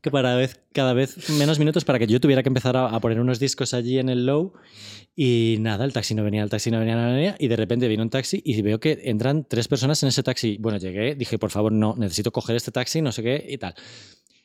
[0.01, 3.01] Que para vez, cada vez menos minutos para que yo tuviera que empezar a, a
[3.01, 4.55] poner unos discos allí en el low.
[5.15, 7.37] Y nada, el taxi no venía, el taxi no venía, no venía.
[7.39, 10.57] Y de repente vino un taxi y veo que entran tres personas en ese taxi.
[10.59, 13.75] Bueno, llegué, dije, por favor, no, necesito coger este taxi, no sé qué y tal.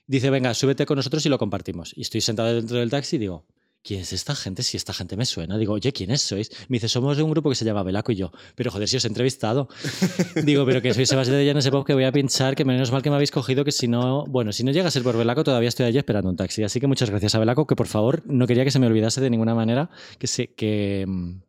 [0.08, 1.94] Dice, venga, súbete con nosotros y lo compartimos.
[1.96, 3.46] Y estoy sentado dentro del taxi y digo,
[3.84, 4.64] ¿quién es esta gente?
[4.64, 5.58] Si esta gente me suena.
[5.58, 6.52] Digo, oye, ¿quiénes sois?
[6.68, 8.32] Me dice, somos de un grupo que se llama Belaco y yo.
[8.56, 9.68] Pero joder, si os he entrevistado.
[10.44, 13.02] Digo, pero que soy Sebastián de Llanes Pop, que voy a pinchar, que menos mal
[13.02, 15.44] que me habéis cogido, que si no, bueno, si no llega a ser por Belaco,
[15.44, 16.64] todavía estoy allí esperando un taxi.
[16.64, 19.22] Así que muchas gracias a Belaco, que por favor, no quería que se me olvidase
[19.22, 19.90] de ninguna manera
[20.20, 21.40] que se, que, mm,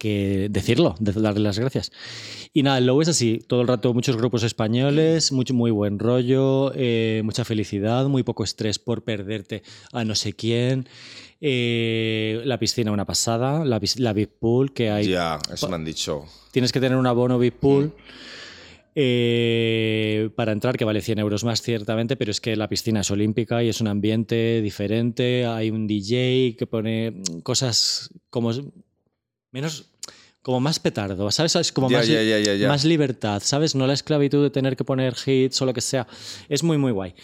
[0.00, 1.92] que decirlo, de darle las gracias.
[2.54, 5.98] Y nada, el logo es así, todo el rato muchos grupos españoles, mucho, muy buen
[5.98, 10.88] rollo, eh, mucha felicidad, muy poco estrés por perderte a no sé quién.
[11.40, 15.08] Eh, la piscina una pasada, la, la VIP Pool que hay.
[15.08, 16.24] Ya, eso me han dicho.
[16.52, 17.92] Tienes que tener un abono VIP Pool.
[18.94, 23.10] eh, para entrar, que vale 100 euros más ciertamente, pero es que la piscina es
[23.10, 25.46] olímpica y es un ambiente diferente.
[25.46, 28.50] Hay un DJ que pone cosas como
[29.52, 29.90] menos,
[30.42, 31.56] como más petardo, ¿sabes?
[31.56, 32.68] Es como Ya, más, ya, ya.
[32.68, 33.74] más libertad, ¿sabes?
[33.74, 36.06] No la esclavitud de tener que poner hits o lo que sea.
[36.48, 37.14] Es muy, muy guay.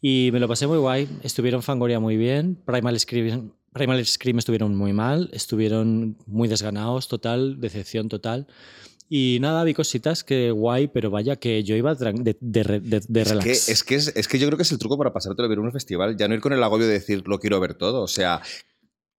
[0.00, 1.08] Y me lo pasé muy guay.
[1.22, 2.56] Estuvieron Fangoria muy bien.
[2.64, 5.28] Primal Scream, Primal Scream estuvieron muy mal.
[5.32, 8.46] Estuvieron muy desganados, total, decepción total.
[9.08, 13.20] Y nada, vi cositas que guay, pero vaya que yo iba de, de, de- de
[13.22, 13.44] Es relax.
[13.44, 15.48] que, es, que es, es que yo creo que es el truco para pasártelo a
[15.48, 16.16] ver en un festival.
[16.16, 18.02] Ya no ir con el agobio de decir lo quiero ver todo.
[18.02, 18.42] O sea,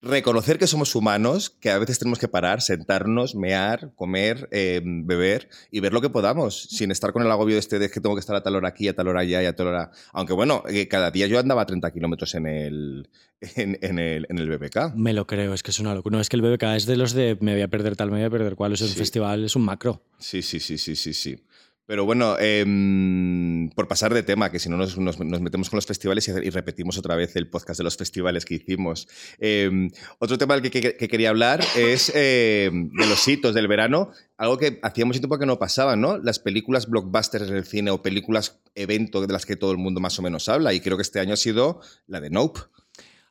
[0.01, 5.49] reconocer que somos humanos, que a veces tenemos que parar, sentarnos, mear, comer, eh, beber
[5.71, 8.15] y ver lo que podamos, sin estar con el agobio de este de que tengo
[8.15, 9.91] que estar a tal hora aquí, a tal hora allá y a tal hora.
[10.13, 13.09] Aunque bueno, eh, cada día yo andaba a 30 kilómetros en el,
[13.55, 14.93] en, en el, en el BBK.
[14.95, 16.15] Me lo creo, es que es una locura.
[16.15, 18.17] No, es que el BBK es de los de me voy a perder tal, me
[18.17, 18.73] voy a perder cual.
[18.73, 18.95] Es un Sí.
[18.99, 20.03] festival, es un macro.
[20.19, 21.43] Sí, sí, sí, sí, sí, sí.
[21.87, 25.85] Pero bueno, em, por pasar de tema, que si no nos, nos- metemos con los
[25.85, 29.07] festivales y, repetimos otra vez el podcast de los festivales que hicimos.
[29.39, 33.69] Em, otro tema del que, que- que quería hablar es em, de los hitos del
[33.69, 36.17] verano, algo que hacía mucho tiempo que no pasaba, ¿no?
[36.17, 40.01] Las películas blockbusters en el cine o películas evento de las que todo el mundo
[40.01, 42.59] más o menos habla, y creo que este año ha sido la de Nope.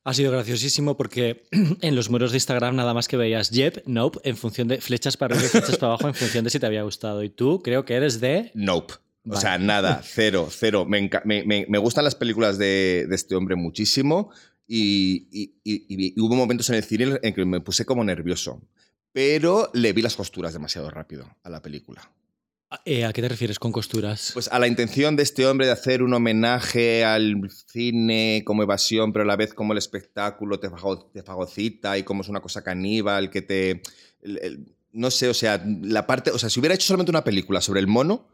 [0.09, 1.47] Ha sido graciosísimo porque
[1.81, 5.17] en los muros de Instagram nada más que veías Yep, Nope, en función de flechas
[5.17, 7.23] para arriba y flechas para abajo en función de si te había gustado.
[7.25, 8.53] Y tú creo que eres de...
[8.55, 8.95] Nope.
[9.29, 10.85] O sea, nada, cero, cero.
[10.87, 14.31] Me, me- me- me gustan las películas de, de este hombre muchísimo
[14.69, 18.63] y, y- y- y hubo momentos en el cine en que me puse como nervioso.
[19.13, 22.09] Pero le vi las costuras demasiado rápido a la película.
[22.85, 24.33] Eh, ¿A qué te refieres con costuras?
[24.35, 29.13] Pues a la intención de este hombre de hacer un homenaje al cine como evasión,
[29.13, 32.41] pero a la vez como el espectáculo te, fago- te fagocita y como es una
[32.41, 33.83] cosa caníbal que te...
[34.93, 36.33] no sé, o sea, la parte...
[36.33, 38.29] O sea, si hubiera hecho solamente una película sobre el mono,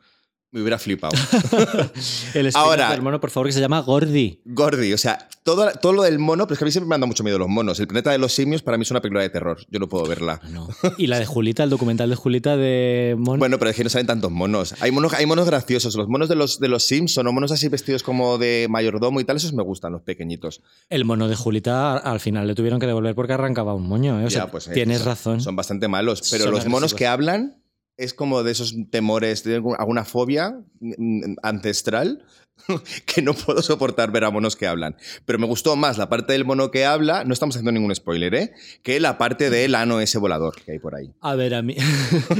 [0.52, 1.12] me hubiera flipado.
[2.34, 4.40] el ahora- del mono, por favor, que se llama Gordy.
[4.44, 6.94] Gordy, o sea, todo, todo lo del mono, pero es que a mí siempre me
[6.94, 7.80] han dado mucho miedo los monos.
[7.80, 9.58] El planeta de los simios para mí es una película de terror.
[9.70, 10.40] Yo no puedo verla.
[10.50, 10.68] No.
[10.98, 13.38] Y la de Julita, el documental de Julita de Mono.
[13.38, 14.74] Bueno, pero es que no salen tantos monos.
[14.80, 15.96] Hay monos, hay monos graciosos.
[15.96, 19.24] Los monos de los, de los Sims son monos así vestidos como de mayordomo y
[19.24, 19.36] tal.
[19.38, 20.60] Esos me gustan, los pequeñitos.
[20.90, 24.20] El mono de Julita al final le tuvieron que devolver porque arrancaba un moño.
[24.20, 24.26] ¿eh?
[24.26, 25.40] O sea, Ya, pues, eh, tienes son- razón.
[25.40, 26.28] Son bastante malos.
[26.30, 27.61] Pero Son los monos que hablan
[27.96, 32.24] es como de esos temores, de alguna fobia mm, ancestral
[33.06, 34.96] que no puedo soportar ver a monos que hablan.
[35.24, 38.34] Pero me gustó más la parte del mono que habla, no estamos haciendo ningún spoiler,
[38.34, 38.52] ¿eh?
[38.82, 41.10] Que la parte del ano ese volador que hay por ahí.
[41.20, 41.76] A ver, a mí.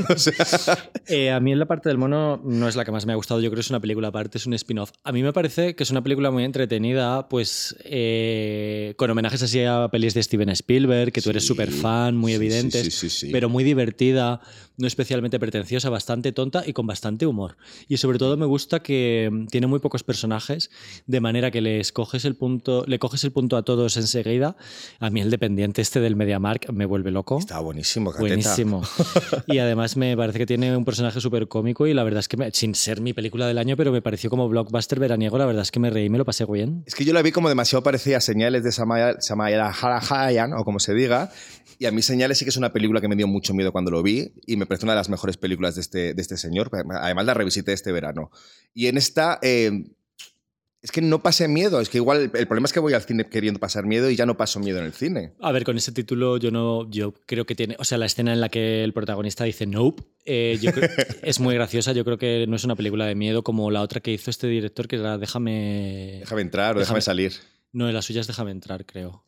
[0.09, 0.35] O sea,
[1.07, 3.17] Eh, a mí en la parte del mono no es la que más me ha
[3.17, 3.41] gustado.
[3.41, 4.93] Yo creo que es una película aparte, es un spin-off.
[5.05, 9.63] A mí me parece que es una película muy entretenida, pues eh, con homenajes así
[9.65, 13.31] a pelis de Steven Spielberg, que tú eres súper fan, muy sí, sí, evidentes, sí,
[13.33, 14.41] pero muy divertida,
[14.77, 17.57] no especialmente pretenciosa, bastante tonta y con bastante humor.
[17.89, 20.12] Y sobre todo me gusta que tiene muy pocos personajes,
[21.07, 24.57] de manera que les coges el punto, le coges el punto a todos enseguida.
[25.01, 27.39] A mí el dependiente este del MediaMark me vuelve loco.
[27.39, 28.29] Estaba buenísimo, Cateta.
[28.29, 28.83] Buenísimo.
[29.47, 32.37] Y además me parece que tiene un personaje súper cómico y la verdad es que,
[32.37, 35.63] me- sin ser mi película del año, pero me pareció como blockbuster veraniego, la verdad
[35.63, 36.83] es que me reí me lo pasé bien.
[36.87, 39.73] Es que yo la vi como demasiado parecida a Señales de Samaya, Samaya
[40.11, 41.31] Hayan, o como se diga.
[41.79, 43.91] Y a mí Señales sí que es una película que me dio mucho miedo cuando
[43.91, 46.71] lo vi y me parece una de las mejores películas de este, de este señor.
[47.01, 48.31] Además la revisité este verano.
[48.75, 49.39] Y en esta...
[49.43, 49.71] eh,
[50.83, 53.29] es que no pasé miedo, es que igual el problema es que voy al cine
[53.29, 55.33] queriendo pasar miedo y ya no paso miedo en el cine.
[55.41, 58.33] A ver, con ese título yo no, yo creo que tiene, o sea, la escena
[58.33, 60.91] en la que el protagonista dice nope, eh, yo creo-
[61.23, 61.93] es muy graciosa.
[61.93, 64.49] Yo creo que no es una película de miedo como la otra que hizo este
[64.49, 67.33] director que era Déjame, Déjame entrar o déjame, Déjame- salir.
[67.73, 69.25] no, la suya es Déjame entrar, creo.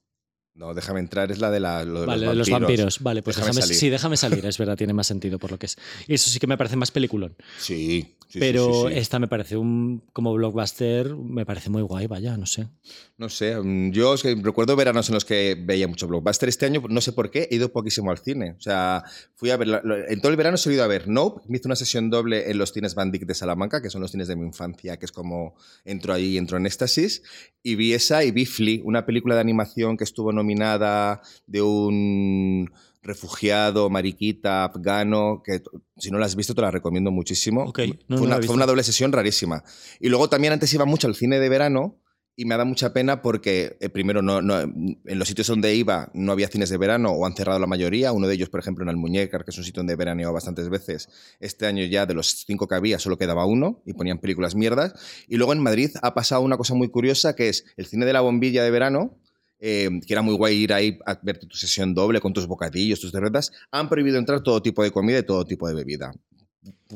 [0.55, 3.01] No, déjame entrar es la de, la, lo de Vale, los, vampiros.
[3.01, 3.77] Vale, pues Déjame déjame, salir.
[3.77, 5.77] sí, déjame salir, es verdad, tiene más sentido por lo que es.
[6.07, 7.35] Y eso sí que me parece más peliculón.
[7.59, 8.99] Sí, pero sí, sí.
[9.01, 12.69] esta me parece un como blockbuster, me parece muy guay, vaya, no sé.
[13.17, 16.49] No sé, mm, yo es que recuerdo veranos en los que veía mucho blockbuster.
[16.49, 18.55] Este año, no sé por qué, he ido poquísimo al cine.
[18.57, 19.03] O sea,
[19.35, 21.77] fui a ver, en todo el verano he ido a ver Nope, me hice una
[21.77, 24.47] sesión doble en los cines Van Dyck de Salamanca, que son los cines de mi
[24.47, 27.23] infancia, que es como entro ahí y entro en éxtasis.
[27.63, 32.71] Y vi esa y vi Flea, una película de animación que estuvo nominada de un
[33.03, 35.63] refugiado, mariquita, afgano, que
[35.99, 37.65] si no la has visto te la recomiendo muchísimo.
[37.65, 39.65] Ok, no, fue, una, he fue una doble sesión rarísima.
[40.01, 42.01] Y luego también antes iba mucho al cine de verano
[42.37, 46.11] y me da mucha pena porque, eh, primero, no, no, en los sitios donde iba
[46.15, 48.13] no había cines de verano o han cerrado la mayoría.
[48.13, 51.09] Uno de ellos, por ejemplo, en Almuñécar, que es un sitio donde veraneo bastantes veces.
[51.41, 54.95] Este año ya de los cinco que había solo quedaba uno y ponían películas mierdas.
[55.29, 58.13] Y luego en Madrid ha pasado una cosa muy curiosa que es el cine de
[58.13, 59.19] la bombilla de verano,
[59.59, 63.01] eh, que era muy guay ir ahí a verte tu sesión doble con tus bocadillos,
[63.01, 66.13] tus cervezas, han prohibido entrar todo tipo de comida y todo tipo de bebida.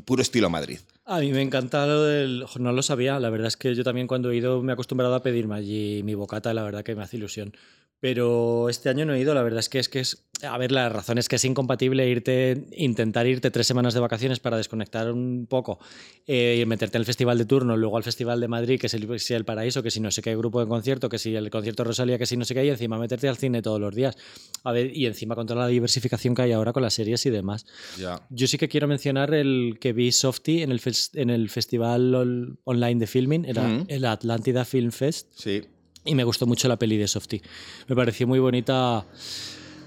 [0.05, 0.79] Puro estilo Madrid.
[1.05, 2.44] A mí me encanta lo del...
[2.59, 5.14] No lo sabía, la verdad es que yo también cuando he ido me he acostumbrado
[5.14, 7.55] a pedirme allí mi bocata, la verdad que me hace ilusión.
[8.01, 10.24] Pero este año no he ido, la verdad es que es que es...
[10.42, 14.38] A ver, la razón es que es incompatible irte, intentar irte tres semanas de vacaciones
[14.38, 15.81] para desconectar un poco
[16.29, 19.18] eh, y meterte al festival de turno, luego al festival de Madrid, que es el,
[19.18, 21.83] si el paraíso, que si no sé qué grupo de concierto, que si el concierto
[21.83, 24.16] Rosalía, que si no sé qué, y encima meterte al cine todos los días.
[24.62, 27.31] A ver, y encima con toda la diversificación que hay ahora con las series y
[27.31, 27.66] demás.
[28.31, 32.57] Yo sí que quiero mencionar el que vi Softy en el, fes- en el festival
[32.64, 35.62] online de filming, era el Atlantida Film Fest, Sí.
[36.05, 37.41] y me gustó mucho la peli de Softy.
[37.88, 39.07] Me pareció muy bonita.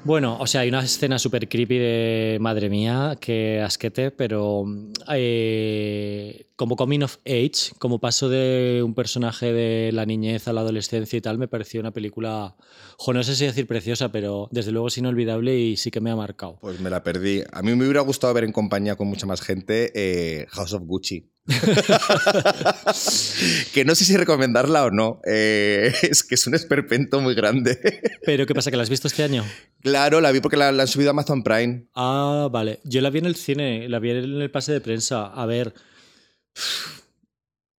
[0.03, 4.65] Bueno, o sea, hay una escena súper creepy de madre mía, que asquete, pero
[5.13, 10.61] eh, como coming of age, como paso de un personaje de la niñez a la
[10.61, 12.55] adolescencia y tal, me pareció una película,
[12.97, 16.09] jo, no sé si decir preciosa, pero desde luego es inolvidable y sí que me
[16.09, 16.57] ha marcado.
[16.61, 17.43] Pues me la perdí.
[17.51, 20.81] A mí me hubiera gustado ver en compañía con mucha más gente eh, House of
[20.83, 21.30] Gucci.
[23.73, 25.19] que no sé si recomendarla o no.
[25.25, 28.01] Eh, es que es un esperpento muy grande.
[28.25, 28.71] Pero ¿qué pasa?
[28.71, 29.45] ¿Que la has visto este año?
[29.81, 31.87] claro, la vi porque la, la han subido a Amazon Prime.
[31.95, 32.79] Ah, vale.
[32.83, 35.27] Yo la vi en el cine, la vi en el pase de prensa.
[35.27, 35.73] A ver.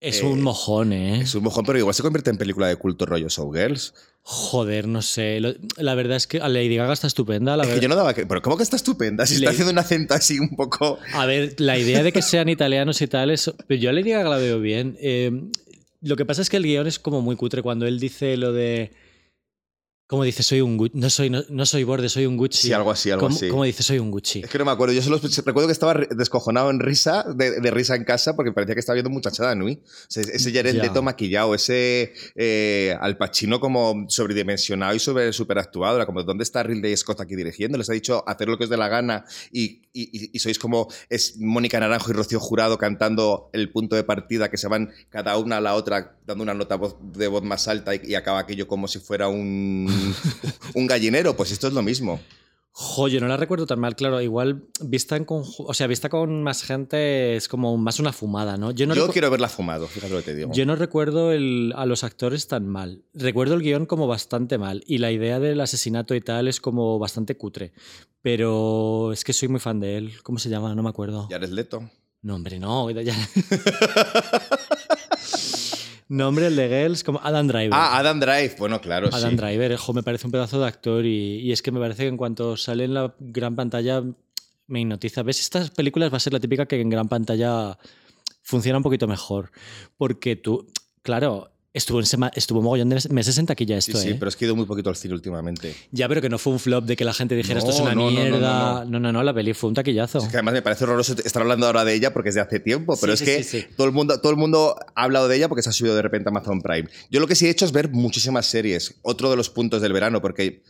[0.03, 1.21] Es Eh, un mojón, ¿eh?
[1.21, 3.93] Es un mojón, pero igual se convierte en película de culto rollo Showgirls.
[4.21, 5.39] Joder, no sé.
[5.39, 7.55] Lo- La verdad es que a Lady Gaga está estupenda.
[7.55, 8.25] La Es que verdad- yo no daba que.
[8.25, 9.25] Pero ¿cómo que está estupenda?
[9.25, 10.99] Si Le- está haciendo un acento así un poco.
[11.13, 13.49] A ver, la idea de que sean italianos y tal, es...
[13.65, 14.97] pero yo a Lady Gaga la veo bien.
[15.01, 15.31] Eh,
[16.01, 18.51] lo que pasa es que el guion es como muy cutre cuando él dice lo
[18.51, 18.91] de.
[20.13, 20.43] ¿Cómo dice?
[20.43, 20.95] Soy un Gucci.
[20.95, 22.67] No soy, no, no soy borde, soy un Gucci.
[22.67, 23.47] Sí, algo así, algo ¿Cómo, así.
[23.47, 23.81] cómo dice?
[23.81, 24.41] Soy un Gucci.
[24.43, 24.93] Es que no me acuerdo.
[24.93, 28.75] Yo solo recuerdo que estaba descojonado en risa, de, de risa en casa, porque parecía
[28.75, 29.81] que estaba viendo muchachada Nui.
[29.83, 30.75] O sea, ese Jared.
[30.75, 35.95] Leto maquillado, ese eh, Al Pacino como sobredimensionado y sobre, superactuado.
[35.95, 37.79] Era como, ¿dónde está Ridley Scott aquí dirigiendo?
[37.79, 40.87] Les ha dicho hacer lo que os dé la gana y, y- y- sois como
[41.09, 45.37] es Mónica Naranjo y Rocío Jurado cantando el punto de partida que se van cada
[45.37, 48.39] una a la otra dando una nota voz- de voz más alta y, y acaba
[48.39, 49.87] aquello como si fuera un,
[50.73, 51.35] un gallinero.
[51.35, 52.19] Pues esto es lo mismo.
[52.75, 54.19] Jo, yo no la recuerdo tan mal, claro.
[54.19, 58.57] Igual vista en conju- o sea, vista con más gente es como más una fumada,
[58.57, 58.71] ¿no?
[58.71, 60.51] Yo no, Yo quiero verla fumado, fíjate lo que te digo.
[60.53, 63.03] yo no recuerdo el- a los actores tan mal.
[63.13, 64.83] Recuerdo el guion como bastante mal.
[64.87, 67.73] Y la idea del asesinato y tal es como bastante cutre.
[68.23, 70.13] Pero es que soy muy fan de él.
[70.23, 70.73] ¿Cómo se llama?
[70.73, 71.27] No me acuerdo.
[71.29, 71.87] Jared Leto.
[72.23, 72.89] No, hombre, no.
[72.89, 73.13] ya-
[76.13, 77.73] no, hombre, el de Girls, como Adam Driver.
[77.73, 78.55] Ah, Adam Drive.
[78.59, 79.35] Bueno, claro, Adam sí.
[79.35, 82.09] Driver, jo, me parece un pedazo de actor y, y es que me parece que
[82.09, 84.03] en cuanto sale en la gran pantalla
[84.67, 85.23] me hipnotiza.
[85.23, 85.39] ¿Ves?
[85.39, 87.77] Estas películas va a ser la típica que en gran pantalla
[88.43, 89.51] funciona un poquito mejor.
[89.97, 90.67] Porque tú,
[91.01, 94.15] claro, estuvo en sema- estuvo mogollón de meses en taquilla Sí, esto, sí, ¿eh?
[94.19, 95.75] pero es que he ido muy poquito al cine últimamente.
[95.91, 97.79] Ya, pero que no fue un flop de que la gente dijera No, esto es
[97.79, 98.83] una no, mierda.
[98.85, 98.91] no.
[98.91, 100.19] No, no, no, la peli fue un taquillazo.
[100.19, 102.59] Es que además me parece horroroso estar hablando ahora de ella porque es de hace
[102.59, 103.67] tiempo, pero Sí, es sí, que sí, sí.
[103.75, 106.01] Todo, el mundo, todo el mundo ha hablado de ella porque se ha subido de
[106.03, 106.87] repente a Amazon Prime.
[107.09, 108.95] Yo lo que sí he hecho es ver muchísimas series.
[109.01, 110.61] Otro de los puntos del verano, porque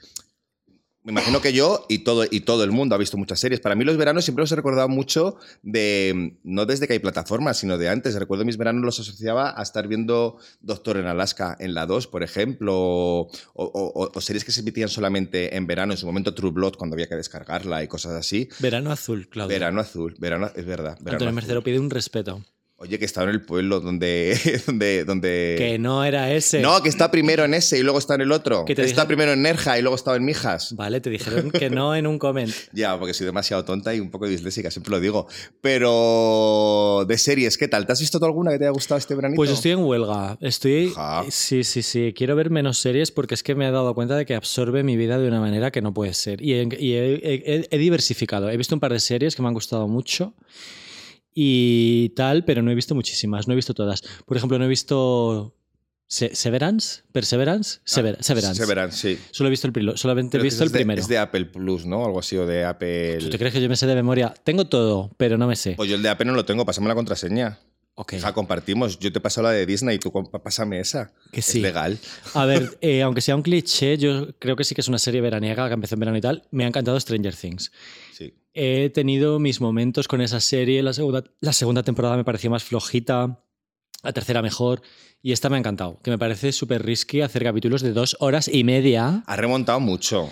[1.03, 3.59] me imagino que yo y todo, y todo el mundo ha visto muchas series.
[3.59, 7.57] Para mí los veranos siempre los he recordado mucho de, no desde que hay plataformas,
[7.57, 8.15] sino de antes.
[8.15, 12.23] Recuerdo mis veranos los asociaba a estar viendo Doctor en Alaska en la 2, por
[12.23, 16.33] ejemplo, o, o- o- o series que se emitían solamente en verano, en su momento
[16.33, 18.47] True Blood, cuando había que descargarla y cosas así.
[18.59, 19.53] Verano azul, Claudio.
[19.53, 20.97] Verano azul, verano, es verdad.
[20.99, 21.33] verano Antonio.
[21.33, 22.43] Mercero pide un respeto.
[22.83, 24.37] Oye, que estaba en el pueblo donde.
[24.67, 25.55] donde, donde...
[25.57, 26.59] Que no era ese.
[26.61, 28.65] No, que está primero en ese y luego está en el otro.
[28.65, 30.75] Que te está primero en Nerja y luego estaba en Mijas.
[30.75, 32.51] Vale, te dijeron que no en un comment.
[32.73, 35.27] Ya, porque soy demasiado tonta y un poco disléxica, siempre lo digo.
[35.61, 37.85] Pero de series, ¿qué tal?
[37.85, 39.37] ¿Te has visto tú alguna que te haya gustado este veranito?
[39.37, 40.37] Pues estoy en huelga.
[40.41, 40.91] Estoy.
[40.95, 41.23] Ja.
[41.29, 42.13] Sí, sí, sí.
[42.15, 44.97] Quiero ver menos series porque es que me he dado cuenta de que absorbe mi
[44.97, 46.41] vida de una manera que no puede ser.
[46.41, 48.49] Y, he, y he- he- he diversificado.
[48.49, 50.33] He visto un par de series que me han gustado mucho
[51.35, 53.47] y tal, pero no he visto muchísimas.
[53.47, 54.01] No he visto todas.
[54.25, 55.55] Por ejemplo, no he visto.
[56.05, 57.01] Se- ¿Severance?
[57.11, 57.79] ¿Perseverance?
[57.85, 58.61] Sever- Severance.
[58.61, 59.19] Ah, Severance, sí.
[59.31, 61.01] Solo he visto el, solamente he visto el de- primero.
[61.01, 62.05] Es de Apple Plus, ¿no?
[62.05, 63.17] Algo así, o de Apple.
[63.19, 64.31] ¿Tú te crees que yo me sé de memoria?
[64.43, 65.73] Tengo todo, pero no me sé.
[65.75, 67.57] Pues yo el de Apple no lo tengo, pásame la contraseña.
[67.95, 68.13] Ok.
[68.13, 68.99] Hija, compartimos.
[68.99, 70.11] Yo te paso la de Disney y tú
[70.43, 71.13] pásame esa.
[71.31, 71.59] Que sí.
[71.59, 71.97] Es legal.
[72.35, 75.21] A ver, eh, aunque sea un cliché, yo creo que sí que es una serie
[75.21, 76.43] veraniega que empezó en verano y tal.
[76.51, 77.71] Me ha encantado Stranger Things.
[78.15, 78.33] Sí.
[78.53, 80.83] He tenido mis momentos con esa serie.
[80.83, 83.39] La segunda, la segunda temporada me pareció más flojita.
[84.03, 84.81] la tercera mejor.
[85.21, 88.49] Y esta me ha encantado, que me parece súper risky hacer capítulos de dos horas
[88.49, 89.23] y media.
[89.25, 90.29] Ha remontado mucho.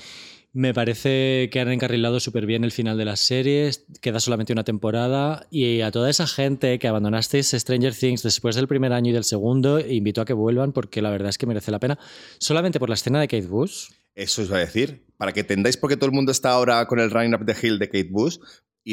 [0.54, 4.66] Me parece que han encarrilado súper bien el final de las series, queda solamente una
[4.66, 9.14] temporada y a toda esa gente que abandonasteis Stranger Things después del primer año y
[9.14, 11.98] del segundo, invito a que vuelvan porque la verdad es que merece la pena,
[12.38, 13.91] solamente por la escena de Kate Bush.
[14.16, 16.86] Eso os va a decir, para que entendáis por qué todo el mundo está ahora
[16.88, 18.38] con el Running Up the Hill de Kate Bush,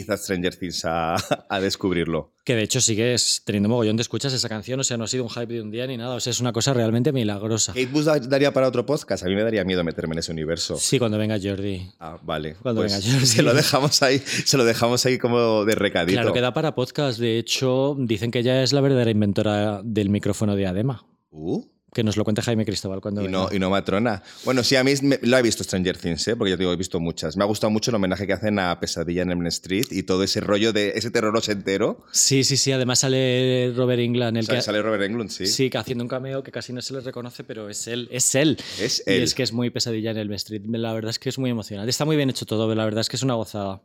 [0.08, 1.14] a Stranger Things a,
[1.48, 2.34] a descubrirlo.
[2.44, 5.24] Que de hecho sigues teniendo mogollón de escuchas esa canción, o sea, no ha sido
[5.24, 7.72] un hype de un día ni nada, o sea, es una cosa realmente milagrosa.
[7.72, 10.30] Kate Bush da- daría para otro podcast, a mí me daría miedo meterme en ese
[10.30, 10.76] universo.
[10.76, 11.90] Sí, cuando venga Jordi.
[11.98, 12.54] Ah, vale.
[12.62, 13.26] Cuando Pues venga Jordi.
[13.26, 16.12] se lo dejamos ahí, se lo dejamos ahí como de recadito.
[16.20, 20.10] Claro que da para podcast, de hecho, dicen que ella es la verdadera inventora del
[20.10, 21.06] micrófono de Adema.
[21.30, 21.64] Uh,
[21.98, 23.38] Que nos lo cuente Jaime Cristóbal cuando y venga.
[23.38, 24.22] no, y no matrona.
[24.44, 26.36] Bueno, sí, a mí me- lo he visto Stranger Things, ¿eh?
[26.36, 27.36] porque yo te digo, he visto muchas.
[27.36, 30.22] Me ha gustado mucho el homenaje que hacen a Pesadilla en Elm Street y todo
[30.22, 32.04] ese rollo de ese terror entero.
[32.12, 32.70] Sí, sí, sí.
[32.70, 35.46] Además sale Robert England, el que, Sale Robert Englund, sí.
[35.46, 38.32] Sí, que haciendo un cameo que casi no se le reconoce, pero es él, es
[38.36, 38.58] él.
[38.80, 39.22] Es Y él.
[39.24, 40.62] es que es muy pesadilla en el Street.
[40.68, 41.90] La verdad es que es muy emocionante.
[41.90, 43.82] Está muy bien hecho todo, la verdad es que es una gozada.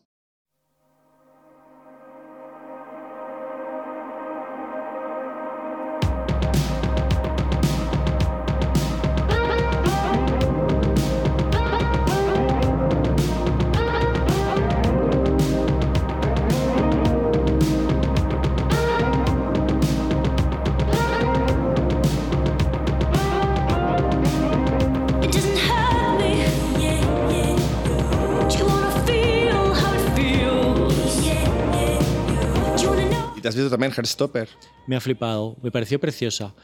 [33.43, 34.49] Te has visto también Heartstopper.
[34.87, 36.55] Me ha flipado, me pareció preciosa.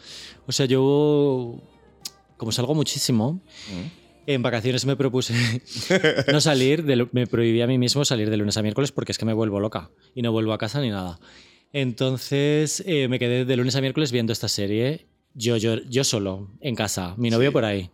[0.47, 1.61] O sea, yo,
[2.37, 3.39] como salgo muchísimo,
[4.25, 5.33] en vacaciones me propuse
[6.31, 9.17] no salir, de, me prohibí a mí mismo salir de lunes a miércoles porque es
[9.17, 11.19] que me vuelvo loca y no vuelvo a casa ni nada.
[11.73, 16.49] Entonces eh, me quedé de lunes a miércoles viendo esta serie, yo, yo, yo solo,
[16.61, 17.53] en casa, mi novio Sí.
[17.53, 17.91] por ahí.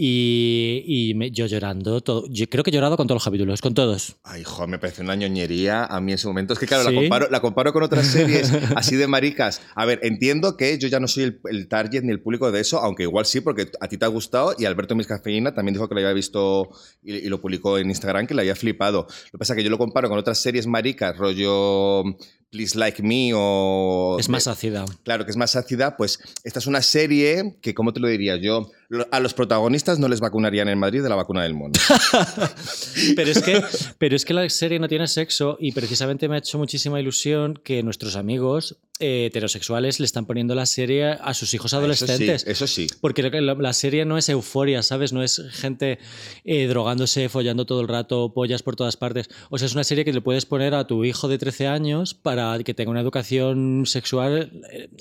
[0.00, 3.60] Y, y me- yo llorando, todo, yo creo que he llorado con todos los capítulos,
[3.60, 4.14] con todos.
[4.22, 6.52] Ay, joder, me parece una ñoñería a mí en ese momento.
[6.52, 9.60] Es que, claro, la, comparo, la comparo con otras series así de maricas.
[9.74, 12.60] A ver, entiendo que yo ya no soy el, el target ni el público de
[12.60, 15.88] eso, aunque igual sí, porque a ti te ha gustado y Alberto Miscafeína también dijo
[15.88, 16.68] que lo había visto
[17.02, 19.08] y, y lo publicó en Instagram, que le había flipado.
[19.08, 22.04] Lo que pasa es que yo lo comparo con otras series maricas, rollo
[22.50, 24.16] Please Like Me o...
[24.20, 24.84] Es más ácida.
[25.02, 28.36] Claro, que es más ácida, pues esta es una serie que, ¿cómo te lo diría
[28.36, 28.70] yo?
[29.10, 31.74] A los protagonistas no les vacunarían en Madrid de la vacuna del mono.
[33.16, 33.62] Pero es, que,
[33.98, 37.60] pero es que la serie no tiene sexo y precisamente me ha hecho muchísima ilusión
[37.62, 42.44] que nuestros amigos eh, heterosexuales le están poniendo la serie a sus hijos adolescentes.
[42.46, 42.98] Eso sí, eso sí.
[43.00, 45.12] Porque la, la serie no es euforia, ¿sabes?
[45.12, 46.00] No es gente
[46.44, 49.30] eh, drogándose, follando todo el rato, pollas por todas partes.
[49.50, 52.14] O sea, es una serie que le puedes poner a tu hijo de 13 años
[52.14, 54.50] para que tenga una educación sexual,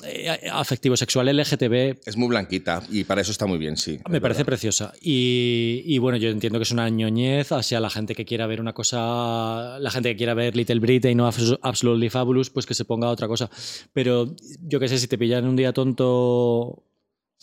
[0.06, 4.00] eh, afectivo-sexual LGTB Es muy blanquita y para eso está muy bien, sí.
[4.10, 4.46] me parece verdad.
[4.48, 4.94] preciosa.
[5.02, 8.60] Y, y bueno, yo entiendo que es una ñoñez hacia la gente que quiera ver
[8.60, 12.66] una cosa, la gente que quiera ver Little Britain y no Abs- Absolutely Fabulous, pues
[12.66, 13.50] que se ponga otra cosa.
[13.94, 16.84] Pero yo qué sé, si te pillan un día tonto...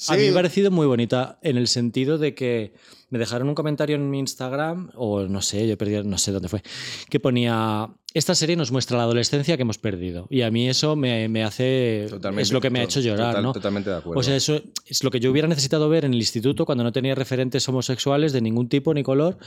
[0.09, 2.74] A mí me ha parecido muy bonita en el sentido de que
[3.15, 6.49] me dejaron un comentario en mi Instagram, o no sé, yo perdido, no sé dónde
[6.49, 6.62] fue,
[7.09, 10.27] que ponía, esta serie nos muestra la adolescencia que hemos perdido.
[10.31, 13.29] Y a mí eso me, me hace, Totalmente, es lo que me ha hecho llorar,
[13.29, 13.53] total- ¿no?
[13.53, 14.19] Totalmente de acuerdo.
[14.19, 16.91] O sea, eso es lo que yo hubiera necesitado ver en el instituto cuando no
[16.93, 19.39] tenía referentes homosexuales de ningún tipo ni color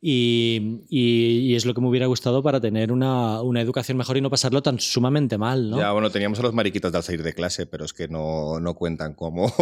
[0.00, 4.16] y, y- y es lo que me hubiera gustado para tener una, una educación mejor
[4.16, 5.78] y no pasarlo tan sumamente mal, ¿no?
[5.78, 8.60] Ya, bueno, teníamos a los mariquitos de al salir de clase, pero es que no,
[8.60, 9.52] no cuentan como...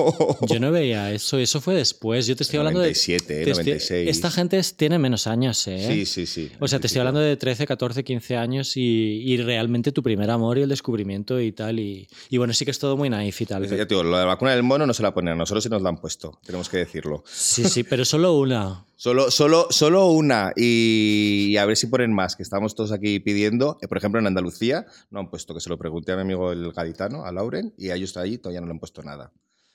[0.49, 2.27] Yo no veía eso, eso fue después.
[2.27, 3.45] Yo te estoy hablando 97, de...
[3.45, 4.09] te 96.
[4.09, 5.86] Esta gente tiene menos años, ¿eh?
[5.86, 6.50] Sí, sí, sí.
[6.61, 10.30] O sea, te estoy hablando de 13, 14, 15 años y, y realmente tu primer
[10.30, 11.78] amor y el descubrimiento y tal.
[11.78, 13.62] Y, y bueno, sí que es todo muy naif y tal.
[13.62, 15.68] Ya te digo, de la vacuna del mono no se la ponen a nosotros y
[15.68, 17.24] nos la han puesto, tenemos que decirlo.
[17.26, 18.84] Sí, sí, pero solo una.
[18.96, 23.18] Solo, solo, solo una y, y a ver si ponen más, que estamos todos aquí
[23.18, 23.76] pidiendo.
[23.82, 26.52] Eh, Por ejemplo, en Andalucía no han puesto, que se lo pregunté a mi amigo
[26.52, 29.32] el gaditano, a Lauren, y a ellos ahí todavía no le han puesto nada.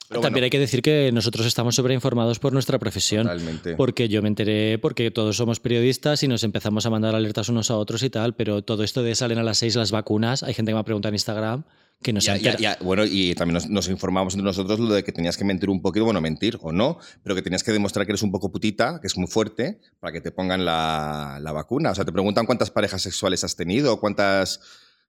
[0.09, 3.23] Pero También bueno, hay que decir que nosotros estamos sobreinformados por nuestra profesión.
[3.23, 3.75] Totalmente.
[3.75, 7.69] Porque yo me enteré, porque todos somos periodistas y nos empezamos a mandar alertas unos
[7.69, 10.55] a otros y tal, pero todo esto de salen a las 6 las vacunas, hay
[10.55, 11.63] gente que me ha preguntado en Instagram
[12.01, 15.03] que no se Ya, ya, bueno, y también nos, nos informamos entre nosotros lo de
[15.03, 18.05] que tenías que mentir un poquito, bueno, mentir o no, pero que tenías que demostrar
[18.05, 21.51] que eres un poco putita, que es muy fuerte, para que te pongan la, la
[21.51, 21.91] vacuna.
[21.91, 24.57] O sea, te preguntan cuántas parejas sexuales has tenido, cuántas...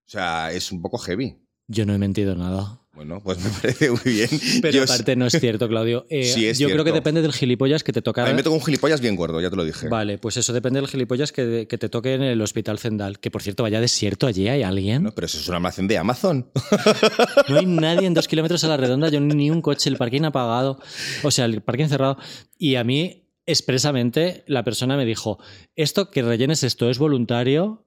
[0.06, 1.38] O sea, es un poco heavy.
[1.68, 2.79] Yo no he mentido nada.
[2.92, 4.28] Bueno, pues me parece muy bien.
[4.60, 6.06] Pero Yo- aparte no es cierto, Claudio.
[6.10, 8.26] Eh, Sí, es yo creo que depende del gilipollas que te a toca.
[8.26, 9.88] mí me tocó un gilipollas bien gordo, ya te lo dije.
[9.88, 13.20] Vale, pues eso depende del gilipollas que, que te toque en el hospital Zendal.
[13.20, 15.04] Que por cierto, vaya desierto allí, ¿hay alguien?
[15.04, 16.50] No, pero eso es una almacén de Amazon.
[17.48, 20.22] No hay nadie en dos kilómetros a la redonda, yo ni un coche, el parking
[20.22, 20.78] apagado,
[21.22, 22.16] o sea, el parking cerrado.
[22.58, 25.38] Y a mí, expresamente, la persona me dijo,
[25.76, 27.86] esto que rellenes esto es voluntario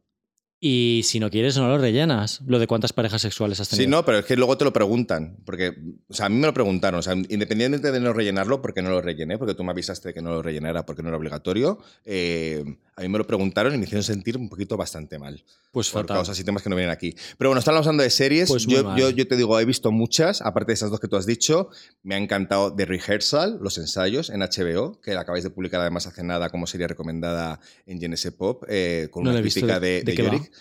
[0.66, 2.40] y si no quieres no lo rellenas.
[2.46, 3.84] Lo de cuántas parejas sexuales has tenido.
[3.84, 5.36] Sí, no, pero es que luego te lo preguntan.
[5.44, 5.76] Porque,
[6.08, 7.02] o sea, a mí me lo preguntaron.
[7.02, 10.22] O sea, independientemente de no rellenarlo, porque no lo rellené, porque tú me avisaste que
[10.22, 12.64] no lo rellenara porque no era obligatorio, eh,
[12.96, 15.44] a mí me lo preguntaron y me hicieron sentir un poquito bastante mal.
[15.72, 16.18] Pues por fatal.
[16.18, 17.16] causas y temas que no vienen aquí.
[17.38, 18.50] Pero bueno, estamos hablando de series.
[18.50, 18.98] Pues yo, mal.
[19.00, 21.70] yo, yo te digo, he visto muchas, aparte de esas dos que tú has dicho.
[22.04, 26.06] Me ha encantado The Rehearsal, los ensayos en HBO, que la acabáis de publicar además
[26.08, 30.12] hace nada como serie recomendada en GNS Pop, eh, con No una crítica ¿De- de,
[30.12, 30.16] de?
[30.16, 30.52] Yorick.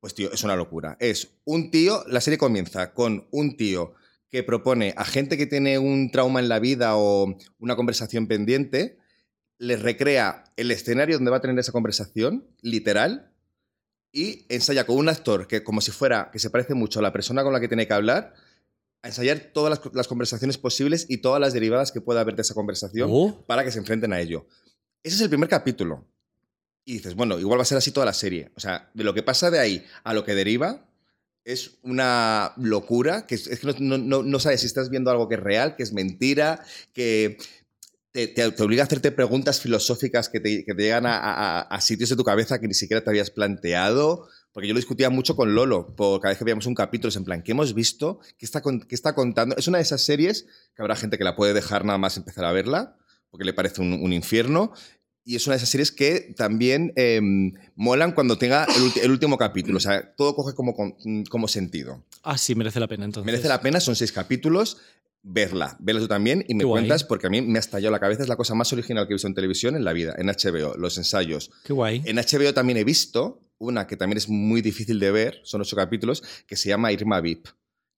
[0.00, 0.96] Pues tío, es una locura.
[1.00, 3.94] Es un tío, la serie comienza con un tío
[4.30, 8.98] que propone a gente que tiene un trauma en la vida o una conversación pendiente,
[9.58, 13.32] les recrea el escenario donde va a tener esa conversación, literal,
[14.12, 17.12] y ensaya con un actor que como si fuera, que se parece mucho a la
[17.12, 18.34] persona con la que tiene que hablar,
[19.02, 22.42] a ensayar todas las, las conversaciones posibles y todas las derivadas que pueda haber de
[22.42, 23.44] esa conversación Oh.
[23.46, 24.46] para que se enfrenten a ello.
[25.02, 26.04] Ese es el primer capítulo.
[26.84, 28.50] Y dices, bueno, igual va a ser así toda la serie.
[28.56, 30.88] O sea, de lo que pasa de ahí a lo que deriva
[31.44, 35.10] es una locura, que es, es que no, no- no- no sabes si estás viendo
[35.10, 37.38] algo que es real, que es mentira, que
[38.26, 42.68] te, obliga a hacerte preguntas filosóficas que te, llegan a, sitios de tu cabeza que
[42.68, 44.28] ni siquiera te habías planteado.
[44.52, 47.16] Porque yo lo discutía mucho con Lolo, por cada vez que veíamos un capítulo, es
[47.16, 48.18] en plan, ¿qué hemos visto?
[48.38, 49.54] ¿Qué está, qué está contando?
[49.56, 52.44] Es una de esas series que habrá gente que la puede dejar nada más empezar
[52.44, 52.96] a verla,
[53.30, 54.72] porque le parece un infierno.
[55.28, 57.20] Y es una de esas series que también eh,
[57.76, 59.76] molan cuando tenga el, el último capítulo.
[59.76, 60.74] O sea, todo coge como,
[61.28, 62.02] como sentido.
[62.22, 63.26] Ah, sí, merece la pena entonces.
[63.26, 64.78] Merece la pena, son seis capítulos.
[65.22, 66.80] Verla, verla tú también y me Qué guay.
[66.80, 68.22] cuentas porque a mí me ha estallado la cabeza.
[68.22, 70.78] Es la cosa más original que he visto en televisión en la vida, en HBO,
[70.78, 71.50] los ensayos.
[71.62, 72.00] Qué guay.
[72.06, 75.76] En HBO también he visto una que también es muy difícil de ver, son ocho
[75.76, 77.48] capítulos, que se llama Irma Vip,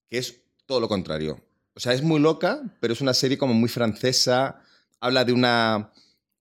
[0.09, 1.41] que es todo lo contrario.
[1.75, 4.63] O sea, es muy loca, pero es una serie como muy francesa.
[4.99, 5.93] Habla de una.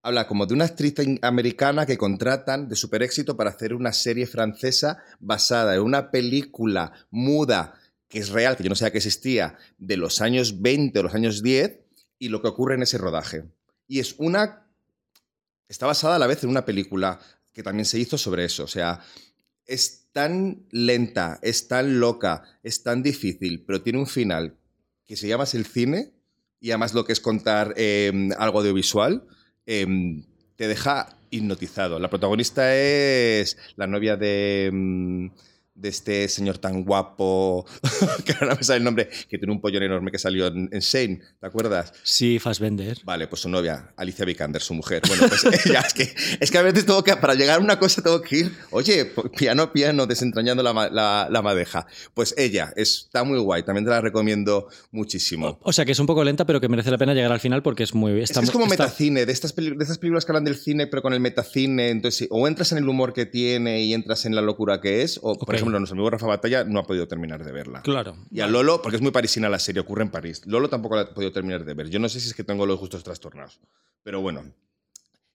[0.01, 4.27] Habla como de una actriz americana que contratan de super éxito para hacer una serie
[4.27, 7.75] francesa basada en una película muda
[8.07, 11.13] que es real, que yo no sabía que existía, de los años 20 o los
[11.13, 11.79] años 10
[12.17, 13.43] y lo que ocurre en ese rodaje.
[13.87, 14.65] Y es una
[15.69, 17.19] está basada a la vez en una película
[17.53, 18.63] que también se hizo sobre eso.
[18.63, 18.99] O sea,
[19.65, 24.57] es tan lenta, es tan loca, es tan difícil, pero tiene un final
[25.05, 26.11] que se llama el cine
[26.59, 29.25] y además lo que es contar eh, algo audiovisual
[29.69, 29.85] eh,
[30.55, 31.99] te deja hipnotizado.
[31.99, 35.27] La protagonista es la novia de, mm,
[35.79, 37.65] de este señor tan guapo,
[38.25, 40.79] que ahora me sale el nombre, que tiene un pollón enorme que salió en, en
[40.79, 41.93] Shane, ¿te acuerdas?
[42.03, 42.97] Sí, Fassbender.
[43.03, 45.01] Vale, pues su novia, Alicia Vikander, su mujer.
[45.07, 47.79] Bueno, pues ella, es que, es que a veces tengo que, para llegar a una
[47.79, 51.87] cosa tengo que ir, oye, piano, piano, desentrañando la, la- la madeja.
[52.13, 55.59] Pues ella, está muy guay, también te la recomiendo muchísimo.
[55.61, 57.63] O sea, que es un poco lenta, pero que merece la pena llegar al final
[57.63, 58.19] porque es muy...
[58.21, 60.43] Es, Está, que es mu- como está- metacine, de estas, de estas películas que hablan
[60.43, 61.89] del cine, pero con el metacine.
[61.89, 65.17] Entonces, o entras en el humor que tiene y entras en la locura que es,
[65.21, 65.45] o, Ok.
[65.45, 67.81] por ejemplo, nuestro amigo Rafa Batalla no ha podido terminar de verla.
[67.83, 68.17] Claro.
[68.31, 70.41] Y a Lolo, porque es muy parisina la serie, ocurre en París.
[70.45, 71.89] Lolo tampoco la he podido terminar de ver.
[71.89, 73.59] Yo no sé si es que tengo los gustos trastornados.
[74.01, 74.43] Pero bueno,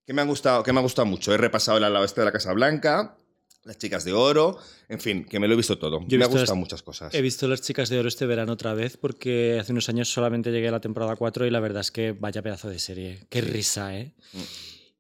[0.07, 1.33] que me ha gustado, que me ha gustado mucho.
[1.33, 3.17] He repasado el ala de la Casa Blanca,
[3.63, 4.59] las chicas de oro,
[4.91, 6.01] en fin, que me lo he visto todo.
[6.07, 7.15] Yo me ha gustado las- muchas cosas.
[7.15, 10.51] He visto Las Chicas de Oro este verano otra vez porque hace unos años solamente
[10.51, 13.27] llegué a la temporada 4 y la verdad es que vaya pedazo de serie.
[13.31, 14.13] Qué risa, ¿eh?
[14.35, 14.39] Mm.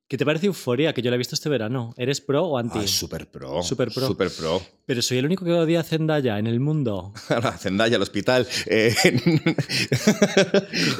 [0.06, 0.92] ¿Qué te parece Euforia?
[0.92, 1.94] Que yo la he visto este verano.
[1.96, 2.78] ¿Eres pro o anti?
[2.78, 3.62] Ah, super pro.
[3.62, 4.06] Súper pro.
[4.06, 4.62] Super pro.
[4.84, 7.14] Pero soy el único que odia a Zendaya en el mundo.
[7.30, 8.46] La Zendaya, el hospital.
[8.66, 8.94] Eh,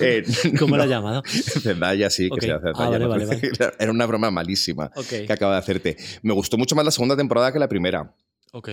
[0.01, 0.25] eh,
[0.59, 0.93] ¿Cómo la ha no.
[0.93, 1.23] llamado?
[1.27, 2.41] Zendaya, sí, que Ok.
[2.43, 3.27] se hace Ah, vale, vale,
[3.79, 5.97] Era una broma malísima que acaba de hacerte.
[6.23, 8.15] Me gustó mucho más la segunda temporada que la primera.
[8.53, 8.71] Ok.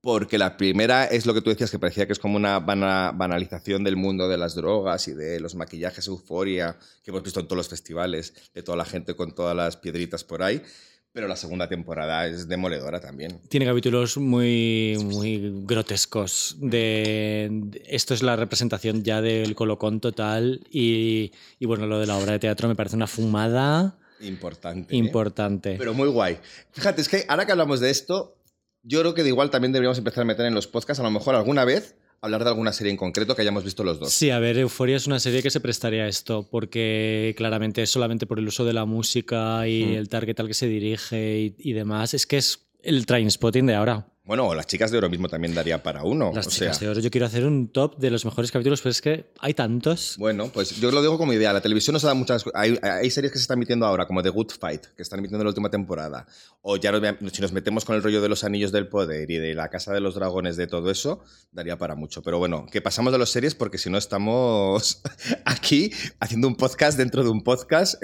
[0.00, 3.10] Porque la primera es lo que tú decías, que parecía que es como una bana-
[3.14, 7.46] banalización del mundo de las drogas y de los maquillajes euforia que hemos visto en
[7.46, 10.62] todos los festivales, de toda la gente con todas las piedritas por ahí.
[11.10, 13.40] Pero la segunda temporada es demoledora también.
[13.48, 16.54] Tiene capítulos muy, muy grotescos.
[16.60, 20.60] De, de- esto es la representación ya del colocón total.
[20.70, 24.94] Y, y bueno, lo de la obra de teatro me parece una fumada Importante.
[24.94, 24.98] ¿eh?
[24.98, 25.74] importante.
[25.78, 26.38] Pero muy guay.
[26.72, 28.36] Fíjate, es que ahora que hablamos de esto,
[28.82, 31.10] yo creo que de igual también deberíamos empezar a meter en los podcasts, a lo
[31.10, 34.12] mejor alguna vez, hablar de alguna serie en concreto que hayamos visto los dos.
[34.12, 37.90] Sí, a ver, Euforia es una serie que se prestaría a esto, porque claramente es
[37.90, 39.94] solamente por el uso de la música y Mm.
[39.94, 42.14] el target al que se dirige y, y demás.
[42.14, 44.08] Es que es el train spotting de ahora.
[44.28, 46.32] Bueno, o las chicas de oro mismo también daría para uno.
[46.34, 47.00] Las o chicas sea, de oro.
[47.00, 50.16] Yo quiero hacer un top de los mejores capítulos, pero es que hay tantos.
[50.18, 51.50] Bueno, pues yo lo digo como idea.
[51.50, 52.44] La televisión nos da muchas.
[52.52, 55.40] Hay, hay series que se están emitiendo ahora, como The Good Fight, que están emitiendo
[55.40, 56.26] en la última temporada.
[56.60, 56.92] O ya
[57.32, 59.94] si nos metemos con el rollo de los anillos del poder y de la casa
[59.94, 62.20] de los dragones, de todo eso, daría para mucho.
[62.20, 65.00] Pero bueno, que pasamos de las series porque si no estamos
[65.46, 67.94] aquí haciendo un podcast dentro de un podcast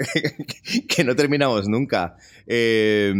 [0.89, 2.17] que no terminamos nunca.
[2.47, 3.13] Eh,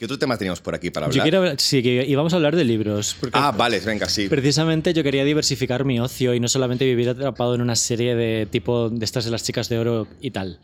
[0.00, 1.14] ¿Qué otro tema teníamos por aquí para hablar?
[1.18, 3.14] Yo quiero sí, que íbamos a hablar de libros.
[3.20, 4.30] Porque Ah, vale, venga, sí.
[4.30, 8.46] Precisamente yo quería diversificar mi ocio y no solamente vivir atrapado en una serie de
[8.46, 10.58] tipo de estas de las chicas de oro y tal.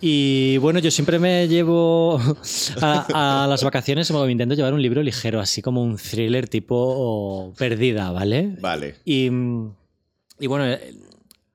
[0.00, 2.18] Y bueno, yo siempre me llevo
[2.80, 7.52] a, a las vacaciones, me intento llevar un libro ligero, así como un thriller tipo
[7.58, 8.56] Perdida, ¿vale?
[8.62, 8.94] Vale.
[9.04, 9.26] Y,
[10.40, 10.74] y bueno,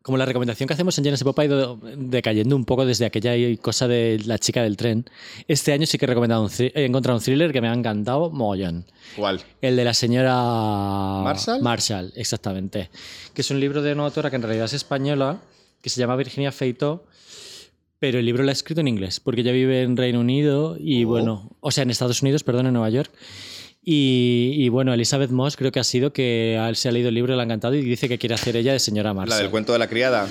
[0.07, 3.35] como la recomendación que hacemos en Genesis Pop ha ido decayendo un poco desde aquella
[3.61, 5.03] cosa de la chica del tren,
[5.49, 8.29] este año sí que he, recomendado un he encontrado un thriller que me ha encantado
[8.29, 8.85] mogollón.
[9.17, 9.41] ¿Cuál?
[9.61, 10.33] El de la señora
[11.25, 11.61] ¿Marshall?
[11.61, 12.89] Marshall, exactamente.
[13.33, 15.41] Que es un libro de una autora que en realidad es española,
[15.81, 17.03] que se llama Virginia Feito,
[17.99, 21.03] pero el libro lo ha escrito en inglés, porque ella vive en Reino Unido y
[21.03, 21.09] Oh.
[21.09, 23.11] bueno, o sea, en Estados Unidos, perdón, en Nueva York.
[23.89, 27.33] Y, y bueno, Elizabeth Moss creo que ha sido que se ha leído el libro,
[27.33, 29.29] le ha encantado y dice que quiere hacer ella de señora Marshall.
[29.29, 30.27] La del cuento de la criada.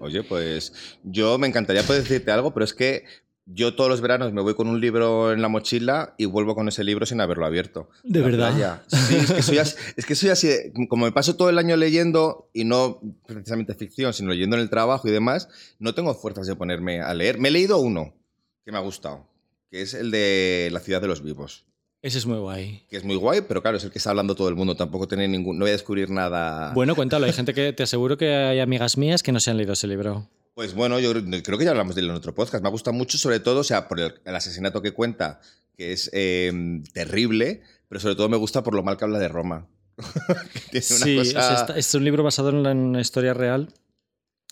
[0.00, 0.72] Oye, pues
[1.04, 3.04] yo me encantaría poder decirte algo, pero es que
[3.44, 6.66] yo todos los veranos me voy con un libro en la mochila y vuelvo con
[6.66, 7.90] ese libro sin haberlo abierto.
[8.04, 8.50] ¿De La verdad?
[8.52, 8.82] playa.
[8.88, 10.48] Sí, es que, soy así, es que soy así.
[10.88, 14.70] Como me paso todo el año leyendo, y no precisamente ficción, sino leyendo en el
[14.70, 17.38] trabajo y demás, no tengo fuerzas de ponerme a leer.
[17.38, 18.14] Me he leído uno
[18.64, 19.28] que me ha gustado,
[19.70, 21.66] que es el de La ciudad de los vivos.
[22.02, 22.84] Ese es muy guay.
[22.90, 24.74] Que es muy guay, pero claro, es el que está hablando todo el mundo.
[24.74, 25.56] Tampoco tiene ningún.
[25.56, 26.72] No voy a descubrir nada.
[26.74, 29.56] Bueno, cuéntalo, hay gente que te aseguro que hay amigas mías que no se han
[29.56, 30.28] leído ese libro.
[30.54, 32.60] Pues bueno, yo creo- que ya hablamos de él en otro podcast.
[32.60, 35.40] Me ha gustado mucho, sobre todo, o sea, por el, el asesinato que cuenta,
[35.76, 36.52] que es eh,
[36.92, 39.68] terrible, pero sobre todo me gusta por lo mal que habla de Roma.
[40.72, 43.68] Que tiene una Sí, cosa- es un libro basado en una historia real,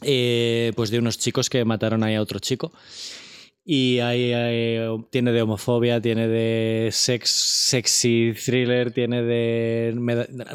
[0.02, 2.72] eh, pues de unos chicos que mataron ahí a otro chico.
[3.72, 4.32] Y ahí
[5.10, 9.94] tiene de homofobia, tiene de sex, sexy thriller, tiene de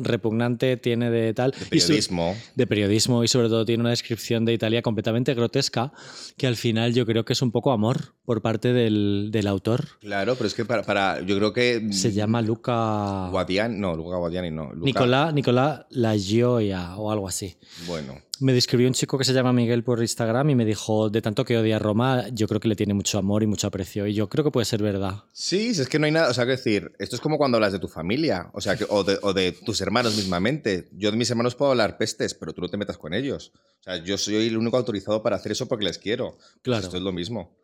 [0.01, 1.51] repugnante, tiene de tal.
[1.51, 2.35] de Y su- periodismo.
[2.55, 5.93] de periodismo y sobre todo tiene una descripción de Italia completamente grotesca
[6.35, 9.85] que al final yo creo que es un poco amor por parte del, del autor.
[10.01, 13.29] Claro, pero es que para, para- yo creo que Se llama Luca...
[13.31, 14.73] Guadiani, no, Luca Guadiani no.
[14.73, 17.55] Luca- Nicolás Nicolás La Gioia o algo así.
[17.87, 21.21] Bueno, Me describió un chico que se llama Miguel por Instagram y me dijo, de
[21.21, 24.05] tanto que odia Roma, yo creo que le tiene mucho amor y mucho aprecio.
[24.07, 25.23] Y yo creo que puede ser verdad.
[25.31, 27.71] sí, es que no hay nada, o sea, quiero decir, esto es como cuando hablas
[27.73, 30.89] de tu familia, o sea, que- o, de, o de tus hermanos mismamente.
[30.93, 33.51] Yo de mis hermanos puedo hablar pestes, pero tú no te metas con ellos.
[33.79, 36.31] O sea, yo soy el único autorizado para hacer eso porque les quiero.
[36.37, 36.83] Pues Claro.
[36.83, 37.55] Esto es lo mismo.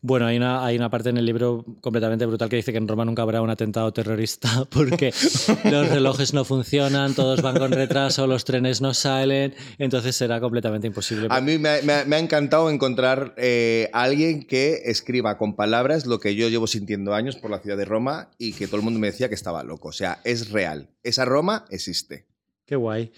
[0.00, 2.88] Bueno, hay una, hay una parte en el libro completamente brutal que dice que en
[2.88, 5.14] Roma nunca habrá un atentado terrorista porque
[5.70, 10.86] los relojes no funcionan, todos van con retraso, los trenes no salen, entonces será completamente
[10.86, 11.26] imposible.
[11.30, 15.36] A mí me ha, me ha- me ha encantado encontrar eh, a alguien que escriba
[15.38, 18.66] con palabras lo que yo llevo sintiendo años por la ciudad de Roma y que
[18.66, 19.88] todo el mundo me decía que estaba loco.
[19.88, 20.90] O sea, es real.
[21.02, 22.26] Esa Roma existe.
[22.66, 23.12] Qué guay.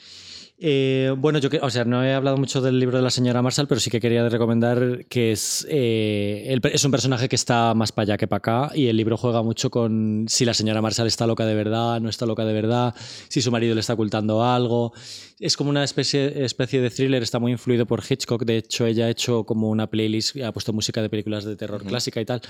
[0.66, 3.42] Eh, bueno, yo que, o sea, no he hablado mucho del libro de la señora
[3.42, 7.74] Marshall, pero sí que quería recomendar que es, eh, el- es un personaje que está
[7.74, 10.80] más para allá que para acá y el libro juega mucho con si la señora
[10.80, 12.94] Marshall está loca de verdad, no está loca de verdad,
[13.28, 14.94] si su marido le está ocultando algo.
[15.38, 19.04] Es como una especie, especie de thriller, está muy influido por Hitchcock, de hecho ella
[19.04, 22.40] ha hecho como una playlist, ha puesto música de películas de terror clásica y tal.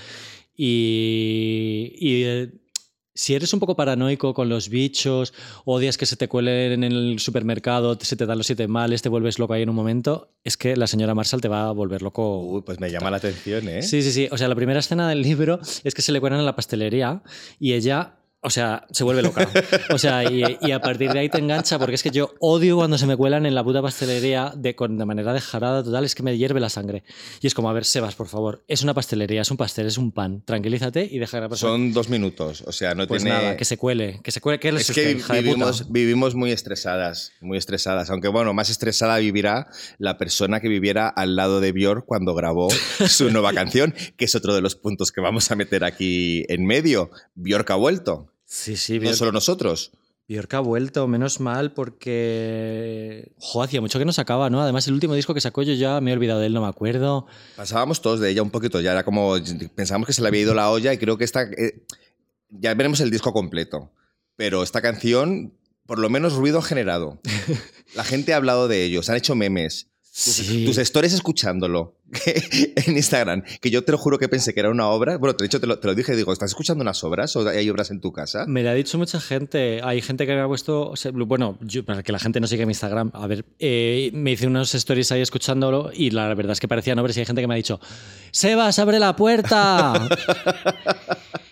[0.55, 2.49] Y, y, eh,
[3.15, 7.19] si eres un poco paranoico con los bichos, odias que se te cuelen en el
[7.19, 10.57] supermercado, se te dan los siete males, te vuelves loco ahí en un momento, es
[10.57, 12.41] que la señora Marshall te va a volver loco.
[12.41, 13.81] Uy, pues me llama la atención, ¿eh?
[13.81, 14.27] Sí, sí, sí.
[14.31, 17.23] O sea, la primera escena del libro es que se le cuelan en la pastelería
[17.57, 19.49] y ella, o sea, se vuelve loca.
[19.89, 22.75] O sea, y, y a partir de ahí te engancha porque es que yo odio
[22.75, 26.13] cuando se me cuelan en la puta pastelería de, con, de manera desjarada total, es
[26.13, 27.03] que me hierve la sangre.
[27.41, 29.97] Y es como, a ver, Sebas, por favor, es una pastelería, es un pastel, es
[29.97, 30.43] un pan.
[30.45, 31.71] Tranquilízate y deja que la persona...
[31.71, 32.63] Son dos minutos.
[32.67, 33.37] O sea, no Pues tiene.
[33.37, 34.59] nada, que se cuele, que se cuele.
[34.59, 38.09] ¿Qué Es que vivimos, vivimos muy estresadas, muy estresadas.
[38.11, 39.67] Aunque bueno, más estresada vivirá
[39.97, 42.69] la persona que viviera al lado de Björk cuando grabó
[43.07, 46.65] su nueva canción, que es otro de los puntos que vamos a meter aquí en
[46.65, 47.09] medio.
[47.35, 49.91] Björk ha vuelto, Sí, sí, no Bjork, solo nosotros.
[50.29, 53.33] Bjork ha vuelto, menos mal, porque.
[53.37, 54.61] Jo, hacía mucho que no sacaba, ¿no?
[54.61, 56.67] Además, el último disco que sacó yo ya me he olvidado de él, no me
[56.69, 57.27] acuerdo.
[57.57, 59.35] Pasábamos todos de ella un poquito, ya era como
[59.75, 61.85] pensábamos que se le había ido la olla y creo que esta eh,
[62.49, 63.91] ya veremos el disco completo,
[64.37, 65.53] pero esta canción
[65.85, 67.19] por lo menos ruido ha generado.
[67.93, 69.89] La gente ha hablado de ellos, han hecho memes.
[70.15, 70.63] Tus, Sí.
[70.65, 71.95] tus stories escuchándolo.
[72.25, 75.17] en Instagram, que yo te lo juro que pensé que era una obra.
[75.17, 77.69] Bueno, de hecho te lo, te lo dije, digo, ¿estás escuchando unas obras o hay
[77.69, 78.45] obras en tu casa?
[78.47, 79.81] Me lo ha dicho mucha gente.
[79.83, 80.89] Hay gente que me ha puesto.
[80.89, 84.11] o sea, bueno, yo- para que la gente no siga mi Instagram, a ver, eh,
[84.13, 87.25] me hice unos stories ahí escuchándolo y la verdad es que parecían obras y hay
[87.25, 87.81] gente que me ha dicho:
[88.31, 90.07] ¡Sebas, abre la puerta!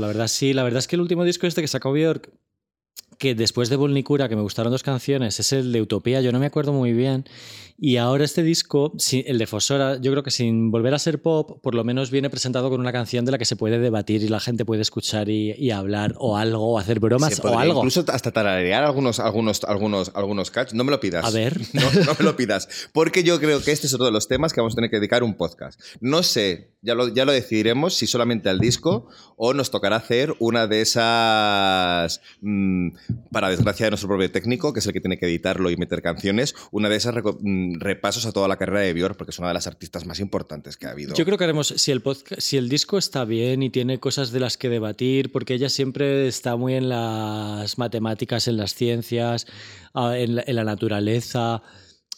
[0.00, 0.28] la verdad.
[0.28, 2.30] Sí, la verdad es que el último disco este que sacó Björk,
[3.22, 6.40] que después de Volnicura, que me gustaron dos canciones, es el de Utopía, yo no
[6.40, 7.24] me acuerdo muy bien.
[7.78, 11.60] Y ahora este disco, el de Fosora, yo creo que sin volver a ser pop,
[11.62, 14.28] por lo menos viene presentado con una canción de la que se puede debatir y
[14.28, 17.78] la gente puede escuchar y, y hablar o algo, o hacer bromas o algo.
[17.78, 20.72] Incluso hasta tararear algunos, algunos, algunos, algunos catch.
[20.72, 21.24] No me lo pidas.
[21.24, 21.60] A ver.
[21.72, 22.68] No, no me lo pidas.
[22.92, 24.96] Porque yo creo que este es otro de los temas que vamos a tener que
[24.96, 25.80] dedicar un podcast.
[26.00, 30.34] No sé, ya lo, ya lo decidiremos si solamente al disco o nos tocará hacer
[30.38, 32.88] una de esas, mm,
[33.30, 36.02] para desgracia de nuestro propio técnico, que es el que tiene que editarlo y meter
[36.02, 39.48] canciones, una de esas mm, repasos a toda la carrera de Björk, porque es una
[39.48, 41.14] de las artistas más importantes que ha habido.
[41.14, 44.32] Yo creo que haremos, si el, podca- si el disco está bien y tiene cosas
[44.32, 49.46] de las que debatir, porque ella siempre está muy en las matemáticas, en las ciencias,
[49.94, 51.62] ah, en la naturaleza.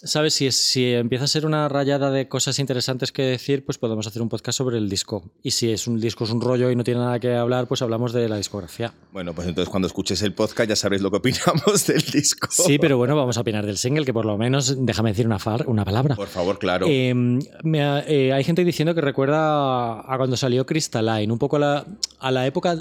[0.04, 0.34] ¿Sabes?
[0.34, 4.22] Si, si empieza a ser una rayada de cosas interesantes que decir, pues podemos hacer
[4.22, 5.30] un podcast sobre el disco.
[5.42, 7.82] Y si es un disco, es un rollo y no tiene nada que hablar, pues
[7.82, 8.92] hablamos de la discografía.
[9.12, 12.48] Bueno, pues entonces cuando escuches el podcast ya sabréis lo que opinamos del disco.
[12.50, 15.38] Sí, pero bueno, vamos a opinar del single, que por lo menos, déjame decir una,
[15.38, 16.14] far- una palabra.
[16.16, 16.86] Por favor, claro.
[16.88, 21.56] Eh, me ha- eh, hay gente diciendo que recuerda a cuando salió Crystalline, un poco
[21.56, 21.86] a la,
[22.18, 22.76] a la época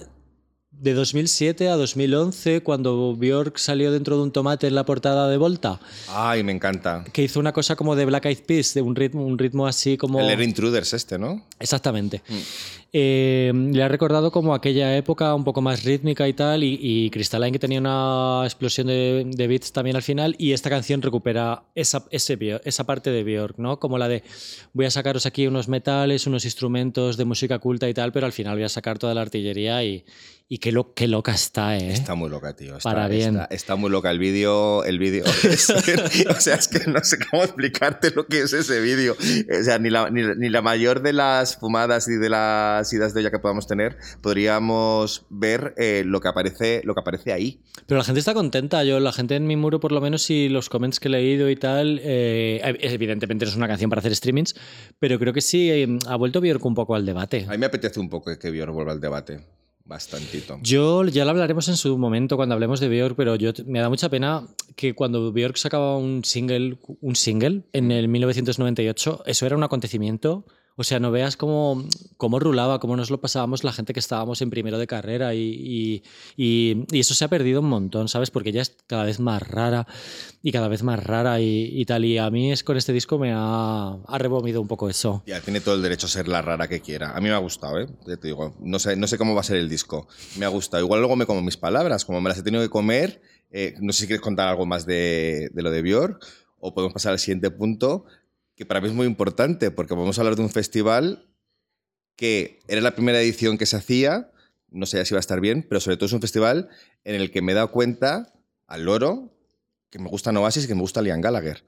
[0.84, 5.38] de 2007 a 2011, cuando Björk salió dentro de un tomate en la portada de
[5.38, 5.80] Volta,
[6.10, 7.06] Ay, me encanta.
[7.14, 9.96] que hizo una cosa como de Black Eyed Peas, de un ritmo, un ritmo así
[9.96, 10.20] como...
[10.20, 11.42] El Air Intruders este, ¿no?
[11.58, 12.22] Exactamente.
[12.92, 17.10] Eh, le ha recordado como aquella época un poco más rítmica y tal, y, y
[17.12, 21.64] Crystalline que tenía una explosión de, de beats también al final, y esta canción recupera
[21.76, 23.80] esa, ese, esa parte de Björk, ¿no?
[23.80, 24.22] Como la de
[24.74, 28.34] voy a sacaros aquí unos metales, unos instrumentos de música culta y tal, pero al
[28.34, 30.04] final voy a sacar toda la artillería y,
[30.54, 31.94] y qué, lo, qué loca está, ¿eh?
[31.94, 32.78] Está muy loca, tío.
[32.78, 33.38] Está, Para bien.
[33.38, 34.84] Está, está muy loca el vídeo.
[34.84, 35.24] El vídeo.
[36.30, 39.14] o sea, es que no sé cómo explicarte lo que es ese vídeo.
[39.18, 43.16] O sea, ni la, ni, ni la mayor de las fumadas y de las idas
[43.16, 47.60] de olla que podamos tener podríamos ver eh, lo, que aparece, lo que aparece ahí.
[47.88, 48.84] Pero la gente está contenta.
[48.84, 51.50] Yo, la gente en mi muro, por lo menos, y los comments que he leído
[51.50, 54.54] y tal, eh, evidentemente no es una canción para hacer streamings,
[55.00, 57.48] pero creo que sí eh, ha vuelto Björk un poco al debate.
[57.50, 59.63] A mí me apetece un poco que Björk vuelva al debate.
[59.86, 60.60] Bastantito.
[60.62, 63.90] Yo ya lo hablaremos en su momento cuando hablemos de Björk, pero yo me da
[63.90, 69.58] mucha pena que cuando Björk sacaba un single, un single en el 1998, eso era
[69.58, 70.46] un acontecimiento.
[70.76, 71.86] O sea, no veas cómo,
[72.18, 76.02] cómo rulaba, cómo nos lo pasábamos la gente que estábamos en primero de carrera y,
[76.38, 78.32] y- y- eso se ha perdido un montón, ¿sabes?
[78.32, 79.86] Porque ella es cada vez más rara
[80.42, 82.06] y cada vez más rara y, tal.
[82.06, 85.22] Y a mí es con este disco me ha, ha removido un poco eso.
[85.28, 87.12] Ya, tiene todo el derecho a ser la rara que quiera.
[87.16, 87.88] A mí me ha gustado, ¿eh?
[88.08, 90.08] Ya te digo, no sé, no sé cómo va a ser el disco.
[90.40, 90.84] Me ha gustado.
[90.84, 93.22] Igual luego me como mis palabras, como me las he tenido que comer.
[93.52, 96.26] eh, no sé si quieres contar algo más de, de lo de Björk
[96.60, 98.06] o podemos pasar al siguiente punto,
[98.56, 101.28] que para mí es muy importante, porque vamos a hablar de un festival
[102.16, 104.32] que era la primera edición que se hacía,
[104.70, 106.70] no sé si va a estar bien, pero sobre todo es un festival
[107.04, 108.34] en el que me he dado cuenta,
[108.68, 109.34] al loro,
[109.90, 111.64] que me gusta Oasis y que me gusta Liam Gallagher.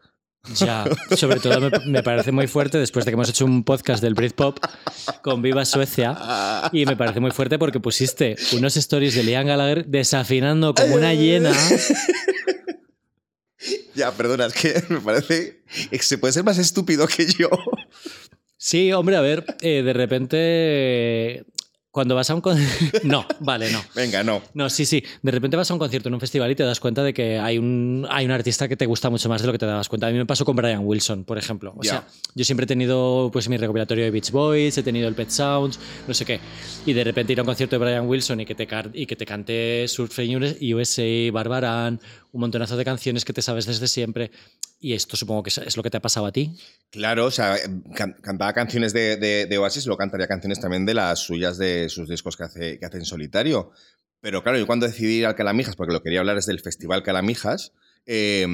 [0.56, 0.86] Ya,
[1.18, 4.14] sobre todo me, me parece muy fuerte después de que hemos hecho un podcast del
[4.14, 4.60] Britpop
[5.24, 9.86] con Viva Suecia y me parece muy fuerte porque pusiste unos stories de Liam Gallagher
[9.88, 11.52] desafinando como una hiena.
[13.96, 17.50] Ya, perdona, es que me parece que se puede ser más estúpido que yo.
[18.58, 21.46] Sí, hombre, a ver, eh, de repente
[21.96, 23.00] cuando vas a un concierto...
[23.06, 23.82] no, vale, no.
[23.96, 24.42] Venga, no.
[24.54, 25.02] No, sí, sí.
[25.22, 27.40] De repente vas a un concierto en un festival y te das cuenta de que
[27.40, 29.88] hay un, hay un artista que te gusta mucho más de lo que te dabas
[29.88, 30.08] cuenta.
[30.08, 31.74] A mí me pasó con Brian Wilson, por ejemplo.
[31.78, 35.16] O sea, yo siempre he tenido pues mi recopilatorio de Beach Boys, he tenido el
[35.16, 36.42] Pet Sounds, no sé qué.
[36.86, 39.16] Y de repente ir a un concierto de Brian Wilson y que te, y que
[39.16, 40.36] te cante Surfing
[40.76, 42.02] USA, Barbaran,
[42.36, 44.30] un montonazo de canciones que te sabes desde siempre.
[44.80, 46.52] Y esto supongo que es- lo que te ha pasado a ti.
[46.92, 47.56] Claro, o sea,
[47.96, 49.16] can- cantaba canciones de,
[49.48, 52.86] de- Oasis, luego cantaría canciones también de las suyas de sus discos que hace, que
[52.86, 53.72] hace en solitario.
[54.20, 57.04] Pero claro, yo cuando decidí ir al Calamijas, porque lo quería hablar es del Festival
[57.04, 57.72] Calamijas,
[58.06, 58.46] eh,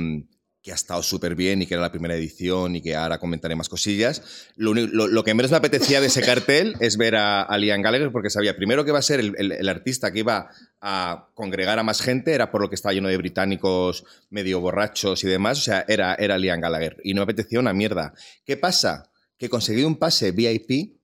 [0.62, 3.56] que ha estado súper bien y que era la primera edición y que ahora comentaré
[3.56, 4.22] más cosillas,
[4.56, 7.82] lo, lo- lo que menos me apetecía de ese cartel es ver a, a Liam
[7.82, 10.50] Gallagher porque sabía primero que iba a ser el, el- el artista que iba
[10.80, 15.24] a congregar a más gente, era por lo que estaba lleno de británicos medio borrachos
[15.24, 18.14] y demás, o sea, era, era Liam Gallagher y no me apetecía una mierda.
[18.46, 19.10] ¿Qué pasa?
[19.40, 21.00] Que conseguí un pase VIP,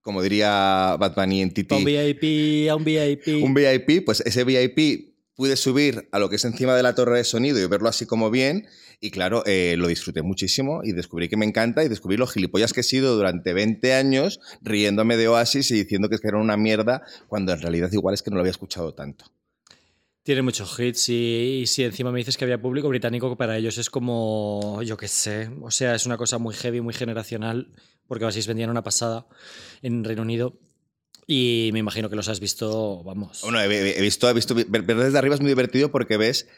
[0.00, 1.74] como diría Bad Bunny en Titi.
[1.74, 3.44] A un VIP, a un VIP.
[3.44, 5.07] Un VIP, pues ese VIP
[5.38, 8.06] pude subir a lo que es encima de la torre de sonido y verlo así
[8.06, 8.66] como bien.
[9.00, 12.72] Y claro, eh, lo disfruté muchísimo y descubrí que me encanta y descubrí los gilipollas
[12.72, 16.38] que he sido durante 20 años riéndome de Oasis y diciendo que es que era
[16.38, 19.26] una mierda, cuando en realidad igual es que no lo había escuchado tanto.
[20.24, 23.78] Tiene muchos hits y, si encima me dices que había público británico, que para ellos
[23.78, 27.70] es como, yo qué sé, o sea, es una cosa muy heavy, muy generacional,
[28.08, 29.28] porque Oasis vendían una pasada
[29.82, 30.58] en Reino Unido
[31.30, 33.42] y me imagino que los has visto, vamos.
[33.42, 36.48] Bueno, he, visto, he visto, ver desde arriba es muy divertido porque ves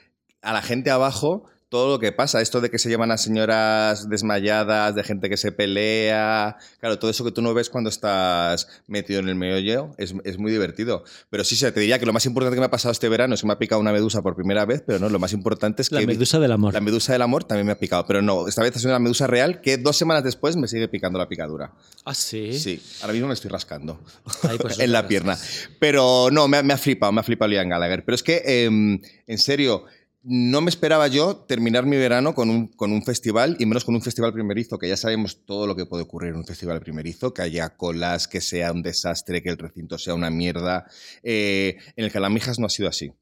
[0.42, 2.42] a la gente abajo todo lo que pasa.
[2.42, 6.58] Esto de que se llevan a señoras desmayadas, de gente que se pelea.
[6.80, 10.36] Claro, todo eso que tú no ves cuando estás metido en el meollo es, es
[10.36, 11.04] muy divertido.
[11.30, 13.34] Pero sí, sí, te diría que lo más importante que me ha pasado este verano
[13.34, 15.82] es que me ha picado una medusa por primera vez, pero no, lo más importante
[15.82, 15.94] es que.
[15.94, 16.74] la medusa del amor.
[16.74, 18.98] La medusa del amor también me ha picado, pero no, esta vez ha sido una
[18.98, 21.72] medusa real que dos semanas después me sigue picando la picadura.
[22.04, 22.58] Ah, sí.
[22.58, 24.00] Sí, ahora mismo me estoy rascando
[24.42, 25.38] Ay, pues en la pierna.
[25.78, 28.04] Pero no, me ha, me ha flipado, me ha flipado Liam Gallagher.
[28.04, 29.84] Pero es que, em, en serio,
[30.22, 33.94] no me esperaba yo terminar mi verano con un, con un festival, y menos con
[33.94, 37.32] un festival primerizo, que ya sabemos todo lo que puede ocurrir en un festival primerizo,
[37.32, 40.86] que haya colas, que sea un desastre, que el recinto sea una mierda.
[41.22, 43.12] Eh, en el Calamijas no ha sido así.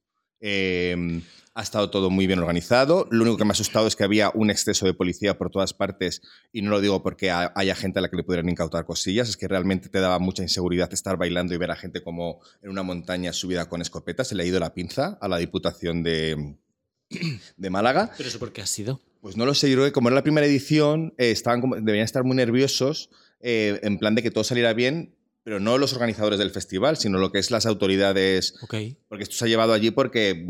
[0.40, 1.22] Eh,
[1.55, 3.09] ha estado todo muy bien organizado.
[3.11, 5.74] Lo único que me ha asustado es que había un exceso de policía por todas
[5.74, 6.22] partes
[6.53, 9.28] y no lo digo porque ha- haya gente a la que le pudieran incautar cosillas,
[9.28, 12.70] es que realmente te daba mucha inseguridad estar bailando y ver a gente como en
[12.70, 14.28] una montaña subida con escopetas.
[14.28, 16.55] Se le ha ido la pinza a la Diputación de,
[17.57, 18.13] de Málaga.
[18.17, 19.01] Pero eso porque ha sido.
[19.21, 21.75] Pues no lo sé, yo creo que como era la primera edición, eh, estaban como-
[21.77, 25.15] deberían estar muy nerviosos eh, en plan de que todo saliera bien,
[25.49, 28.74] pero no los organizadores del festival, sino lo que es las autoridades Ok.
[29.09, 30.46] porque esto se ha llevado allí porque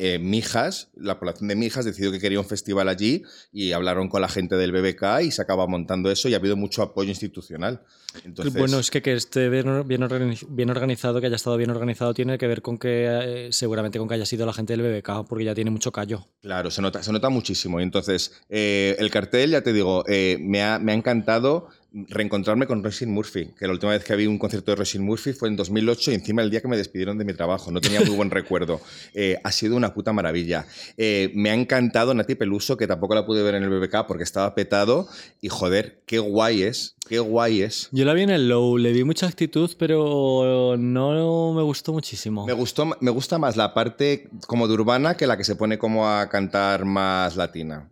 [0.00, 3.22] eh, Mijas, la población de Mijas, decidió que quería un festival allí
[3.52, 6.56] y hablaron con la gente del BBK y se acaba montando eso y ha habido
[6.56, 7.84] mucho apoyo institucional.
[8.24, 12.36] Entonces, Bueno, es que que esté bien, bien organizado, que haya estado bien organizado, tiene
[12.38, 15.44] que ver con que, eh, seguramente con que haya sido la gente del BBK, porque
[15.44, 16.26] ya tiene mucho callo.
[16.40, 17.78] Claro, se nota, se nota muchísimo.
[17.78, 22.66] Y entonces, eh, el cartel, ya te digo, eh, me, ha, me ha encantado reencontrarme
[22.66, 25.48] con Roisin Murphy, que la última vez que vi un concierto de Roisin Murphy fue
[25.48, 27.70] en 2008 y encima el día que me despidieron de mi trabajo.
[27.70, 28.80] No tenía muy buen recuerdo.
[29.14, 30.66] Eh, ha sido una puta maravilla.
[30.96, 34.24] Eh, me ha encantado Nati Peluso, que tampoco la pude ver en el BBK porque
[34.24, 35.08] estaba petado.
[35.40, 37.88] Y joder, qué guay es, qué guay es.
[37.92, 42.46] Yo la vi en el Low, le vi mucha actitud, pero no me gustó muchísimo.
[42.46, 45.78] Me, gustó, me gusta más la parte como de urbana que la que se pone
[45.78, 47.90] como a cantar más latina.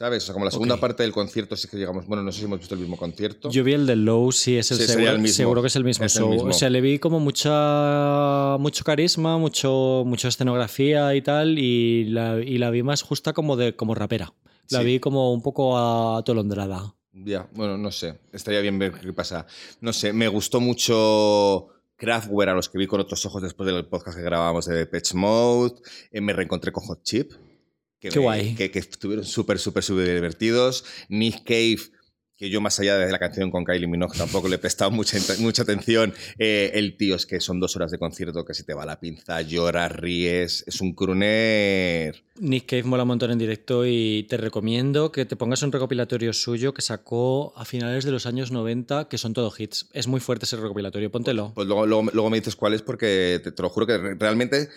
[0.00, 0.22] ¿Sabes?
[0.22, 2.06] O sea, como la segunda parte del concierto, sí que llegamos.
[2.06, 3.50] Bueno, no sé si hemos visto el mismo concierto.
[3.50, 5.36] Yo vi el del Low, sí, es el Sí, seguro, el mismo.
[5.36, 6.30] seguro que es el mismo Es el show.
[6.32, 6.48] mismo.
[6.48, 12.38] O sea, le vi como mucha mucho carisma, mucho, mucha escenografía y tal, y la,
[12.40, 14.32] y la vi más justa como de como rapera.
[14.70, 14.84] La Sí.
[14.86, 15.76] vi como un poco
[16.16, 16.94] atolondrada.
[17.12, 18.20] Ya, bueno, no sé.
[18.32, 19.46] Estaría bien ver qué pasa.
[19.82, 23.84] No sé, me gustó mucho Kraftwerk a los que vi con otros ojos después del
[23.84, 25.74] podcast que grabábamos de Patch Mode.
[26.10, 27.32] Eh, me reencontré con Hot Chip.
[28.00, 28.54] Que Qué me- guay.
[28.54, 30.84] Que, que estuvieron súper, súper, súper divertidos.
[31.10, 31.78] Nick Cave,
[32.36, 35.18] que yo más allá de la canción con Kylie Minogue tampoco le he prestado mucha,
[35.40, 36.14] mucha atención.
[36.38, 38.98] Eh, el tío es que son dos horas de concierto que se te va la
[39.00, 40.64] pinza, lloras, ríes.
[40.66, 42.24] Es un crooner.
[42.38, 46.32] Nick Cave mola un montón en directo y te recomiendo que te pongas un recopilatorio
[46.32, 49.90] suyo que sacó a finales de los años 90, que son todo hits.
[49.92, 51.52] Es muy fuerte ese recopilatorio, póntelo.
[51.54, 54.14] Pues luego, luego, luego me dices cuál es porque te, te lo juro que re-
[54.14, 54.70] realmente...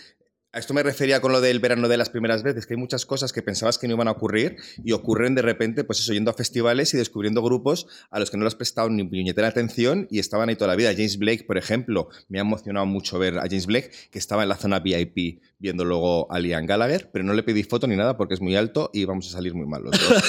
[0.56, 3.08] A esto me refería con lo del verano de las primeras veces, que hay muchas
[3.08, 6.30] cosas que pensabas que no iban a ocurrir y ocurren de repente, pues eso, yendo
[6.30, 10.08] a festivales y descubriendo grupos a los que no les has prestado ni puñetera atención
[10.12, 10.92] y estaban ahí toda la vida.
[10.92, 14.50] James Blake, por ejemplo, me ha emocionado mucho ver a James Blake, que estaba en
[14.50, 18.16] la zona VIP viendo luego a Liam Gallagher, pero no le pedí foto ni nada
[18.16, 20.24] porque es muy alto y vamos a salir muy mal los dos.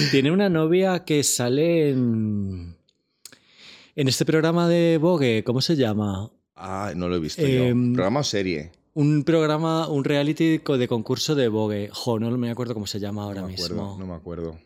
[0.10, 2.76] Tiene una novia que sale en,
[3.94, 6.32] En este programa de Vogue, ¿cómo se llama?
[6.60, 7.64] Ah, no lo he visto yo.
[7.94, 8.72] ¿Programa o serie?
[8.94, 11.88] Un programa, un reality de concurso de Vogue.
[11.92, 13.96] Jo, no me acuerdo cómo se llama ahora no me acuerdo, mismo.
[13.98, 14.58] no me acuerdo.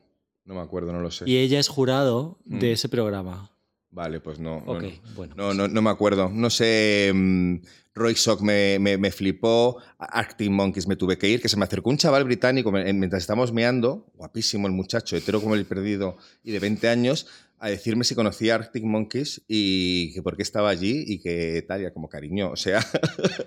[0.45, 1.24] No me acuerdo, no lo sé.
[1.28, 2.72] Y ella es jurado de Mm.
[2.72, 3.51] ese programa.
[3.90, 4.62] Vale, pues no.
[4.64, 5.14] no, Ok, no.
[5.14, 5.34] bueno.
[5.36, 6.30] No, no, no me acuerdo.
[6.30, 7.12] No sé.
[7.14, 7.57] mm,
[7.95, 9.76] Roy Sock me, me, me flipó.
[9.99, 11.43] Arctic Monkeys me tuve que ir.
[11.43, 14.07] Que se me acercó un chaval británico mientras estábamos meando.
[14.14, 17.26] Guapísimo el muchacho, hetero como el perdido y de 20 años.
[17.65, 21.81] A decirme si conocía Arctic Monkeys y que por qué estaba allí y que tal,
[21.81, 22.51] ya como cariño.
[22.51, 22.85] O sea,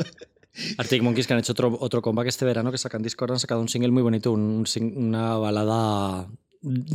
[0.78, 3.59] Arctic Monkeys que han hecho otro, otro comeback este verano que sacan Discord, han sacado
[3.59, 6.30] un single muy bonito, un una balada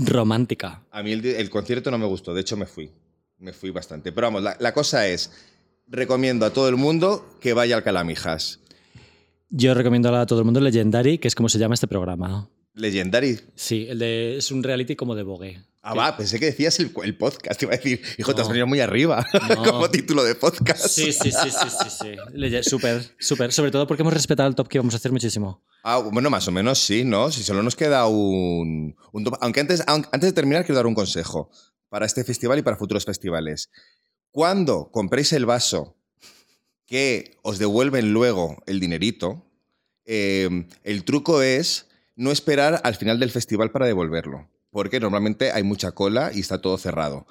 [0.06, 0.82] romántica.
[0.90, 2.32] a mí el, el concierto no me gustó.
[2.32, 2.90] De hecho, me fui.
[3.38, 4.12] Me fui bastante.
[4.12, 5.30] Pero vamos, la, la cosa es.
[5.88, 8.60] Recomiendo a todo el mundo que vaya al Calamijas.
[9.50, 12.48] Yo recomiendo a todo el mundo Legendary, que es como se llama este programa.
[12.74, 13.40] Legendary.
[13.56, 15.60] Sí, el de, es un reality como de Vogue.
[15.82, 17.62] Ah, va, pensé que decías el, el podcast.
[17.62, 18.52] Iba a decir, hijo, te has No.
[18.52, 19.62] venido muy arriba No.
[19.64, 20.86] como título de podcast.
[20.88, 22.62] Sí, sí, sí, sí, sí, sí.
[22.68, 23.50] Súper, súper.
[23.52, 25.64] Sobre todo porque hemos respetado el top que íbamos a hacer muchísimo.
[25.82, 27.30] Ah, bueno, más o menos sí, ¿no?
[27.32, 28.94] Si solo nos queda un...
[29.12, 31.50] un top- Aunque antes, antes de terminar quiero dar un consejo
[31.88, 33.70] para este festival y para futuros festivales.
[34.30, 35.96] Cuando compréis el vaso
[36.86, 39.46] que os devuelven luego el dinerito,
[40.04, 45.62] eh, el truco es no esperar al final del festival para devolverlo, porque normalmente hay
[45.62, 47.26] mucha cola y está todo cerrado.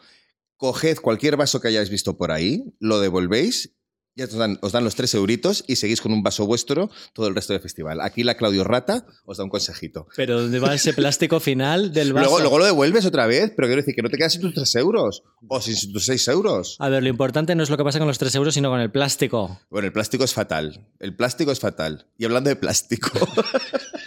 [0.57, 3.75] Coged cualquier vaso que hayáis visto por ahí, lo devolvéis,
[4.19, 7.27] ya os dan, os dan los tres euritos y seguís con un vaso vuestro todo
[7.27, 8.01] el resto del festival.
[8.01, 10.07] Aquí la Claudio Rata os da un consejito.
[10.17, 12.25] Pero ¿dónde va ese plástico final del vaso?
[12.25, 14.53] Luego, luego lo devuelves otra vez, pero quiero decir que no te quedas sin tus
[14.53, 16.75] tres euros o sin tus seis euros.
[16.79, 18.81] A ver, lo importante no es lo que pasa con los 3 euros, sino con
[18.81, 19.61] el plástico.
[19.69, 20.85] Bueno, el plástico es fatal.
[20.99, 22.07] El plástico es fatal.
[22.17, 23.09] Y hablando de plástico.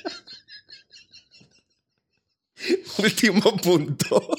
[2.98, 4.36] Último punto.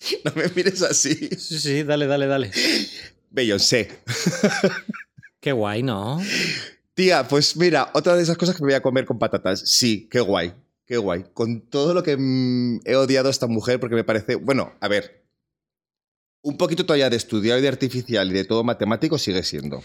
[0.24, 1.14] no me mires así.
[1.38, 2.50] Sí, sí, dale, dale, dale.
[3.30, 3.90] Beyoncé.
[5.40, 6.20] Qué guay, ¿no?
[6.94, 9.60] Tía, pues mira, otra de esas cosas que me voy a comer con patatas.
[9.64, 10.52] Sí, qué guay.
[10.84, 11.24] Qué guay.
[11.32, 14.34] Con todo lo que mm, he odiado a esta mujer porque me parece...
[14.34, 15.24] Bueno, a ver.
[16.42, 19.82] Un poquito todavía de estudiado y de artificial y de todo matemático sigue siendo.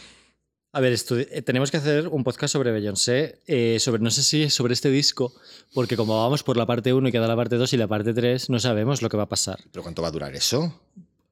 [0.75, 4.43] A ver, eh, tenemos que hacer un podcast sobre Beyoncé, eh, sobre, no sé si
[4.43, 5.33] es sobre este disco,
[5.73, 8.13] porque como vamos por la parte 1 y queda la parte 2 y la parte
[8.13, 9.57] 3, no sabemos lo que va a pasar.
[9.71, 10.77] ¿Pero cuánto va a durar eso?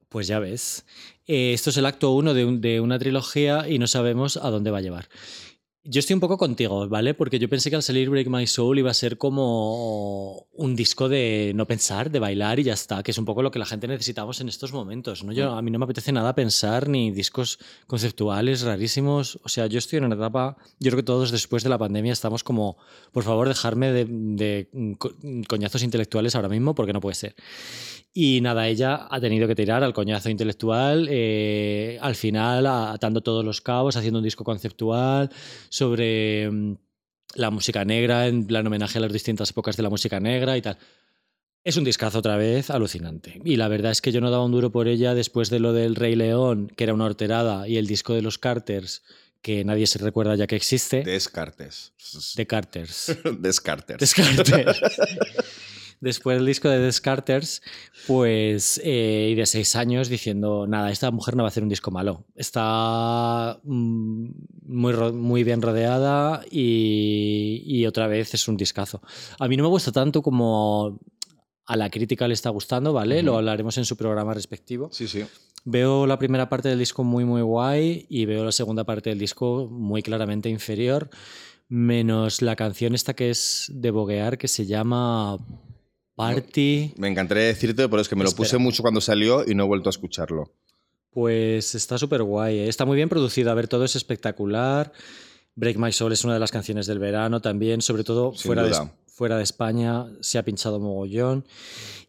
[0.08, 0.86] Pues ya ves.
[1.26, 4.48] Eh, esto es el acto 1 de, un- de una trilogía y no sabemos a
[4.48, 5.10] dónde va a llevar.
[5.86, 7.12] Yo estoy un poco contigo, ¿vale?
[7.12, 11.10] Porque yo pensé que al salir Break My Soul iba a ser como un disco
[11.10, 13.66] de no pensar, de bailar y ya está, que es un poco lo que la
[13.66, 15.22] gente necesitamos en estos momentos.
[15.24, 15.32] ¿no?
[15.32, 19.38] Yo, a mí no me apetece nada pensar ni discos conceptuales rarísimos.
[19.44, 22.14] O sea, yo estoy en una etapa, yo creo que todos después de la pandemia
[22.14, 22.78] estamos como,
[23.12, 25.14] por favor, dejarme de, de co-
[25.48, 27.34] coñazos intelectuales ahora mismo porque no puede ser.
[28.16, 33.44] Y nada, ella ha tenido que tirar al coñazo intelectual, eh, al final atando todos
[33.44, 35.30] los cabos, haciendo un disco conceptual
[35.68, 36.76] sobre mm,
[37.34, 40.62] la música negra, en plan homenaje a las distintas épocas de la música negra y
[40.62, 40.78] tal.
[41.64, 43.40] Es un discazo otra vez, alucinante.
[43.44, 45.72] Y la verdad es que yo no daba un duro por ella después de lo
[45.72, 49.02] del Rey León, que era una horterada, y el disco de los Carters,
[49.42, 51.92] que nadie se recuerda ya que existe, Descartes.
[52.36, 53.16] de Carters.
[53.40, 53.98] Descartes.
[53.98, 54.80] Descartes.
[56.04, 57.62] Después del disco de Descarters,
[58.06, 61.70] pues, eh, y de seis años diciendo, nada, esta mujer no va a hacer un
[61.70, 62.26] disco malo.
[62.34, 64.28] Está mm,
[64.66, 69.00] muy, muy bien rodeada y, y otra vez es un discazo.
[69.38, 71.00] A mí no me gusta tanto como
[71.66, 73.22] a la crítica le está gustando, ¿vale?
[73.22, 74.90] Lo hablaremos en su programa respectivo.
[74.92, 75.24] Sí, sí.
[75.64, 79.18] Veo la primera parte del disco muy, muy guay y veo la segunda parte del
[79.18, 81.08] disco muy claramente inferior,
[81.68, 85.38] menos la canción esta que es de boguear que se llama
[86.16, 86.92] Party.
[86.96, 89.66] Me encantaría decirte, pero es que me lo puse mucho cuando salió y no he
[89.66, 90.52] vuelto a escucharlo.
[91.10, 92.68] Pues está súper guay, ¿eh?
[92.68, 94.92] está muy bien producido, a ver, todo es espectacular.
[95.54, 98.74] Break My Soul es una de las canciones del verano también, sobre todo fuera de,
[99.06, 101.44] fuera de España se ha pinchado mogollón.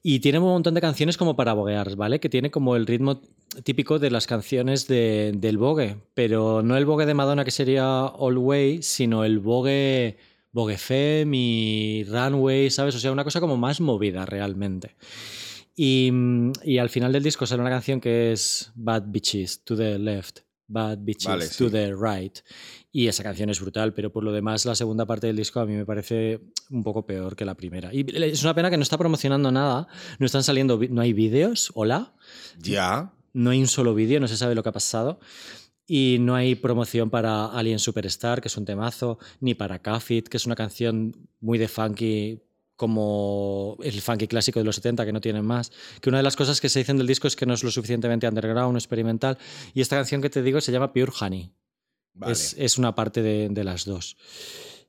[0.02, 2.20] Y tiene un montón de canciones como para boguear, ¿vale?
[2.20, 3.22] Que tiene como el ritmo
[3.64, 8.06] típico de las canciones de- del bogue, pero no el bogue de Madonna que sería
[8.06, 10.18] All Way, sino el bogue, bogue
[10.78, 12.96] Fem y Runway, ¿sabes?
[12.96, 14.96] O sea, una cosa como más movida realmente.
[15.76, 16.10] Y,
[16.64, 20.40] y al final del disco sale una canción que es Bad Bitches to the left,
[20.68, 21.70] Bad Bitches Vale, to sí.
[21.70, 22.40] the right.
[22.94, 25.66] Y esa canción es brutal, pero por lo demás la segunda parte del disco a
[25.66, 26.40] mí me parece
[26.70, 27.94] un poco peor que la primera.
[27.94, 29.88] Y es una pena que no está promocionando nada,
[30.18, 32.14] no están saliendo, no hay vídeos, hola,
[32.58, 33.12] Ya.
[33.34, 35.20] no hay un solo vídeo, no se sabe lo que ha pasado.
[35.88, 40.38] Y no hay promoción para Alien Superstar, que es un temazo, ni para Cafit, que
[40.38, 42.42] es una canción muy de funky
[42.76, 45.72] como el funky clásico de los 70 que no tienen más.
[46.02, 47.72] Que una de las cosas que se dicen del disco es que no es lo
[47.72, 49.38] suficientemente underground, experimental.
[49.74, 51.52] Y esta canción que te digo se llama Pure Honey.
[52.14, 52.34] Vale.
[52.34, 54.18] Es, es una parte de, de las dos.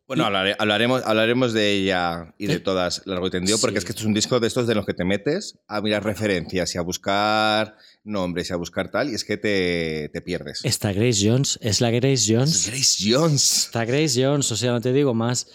[0.08, 2.60] Bueno, hablare- hablaremos, hablaremos de ella y de ¿Eh?
[2.60, 3.78] todas largo y tendido, porque Sí.
[3.78, 6.04] es que esto es un disco de estos de los que te metes a mirar
[6.04, 7.76] referencias y a buscar
[8.06, 10.64] nombres y a buscar tal, y es que te, te pierdes.
[10.64, 12.66] Esta Grace Jones es la Grace Jones.
[12.68, 13.64] Grace Jones.
[13.66, 15.48] Está Grace Jones, o sea, no te digo más.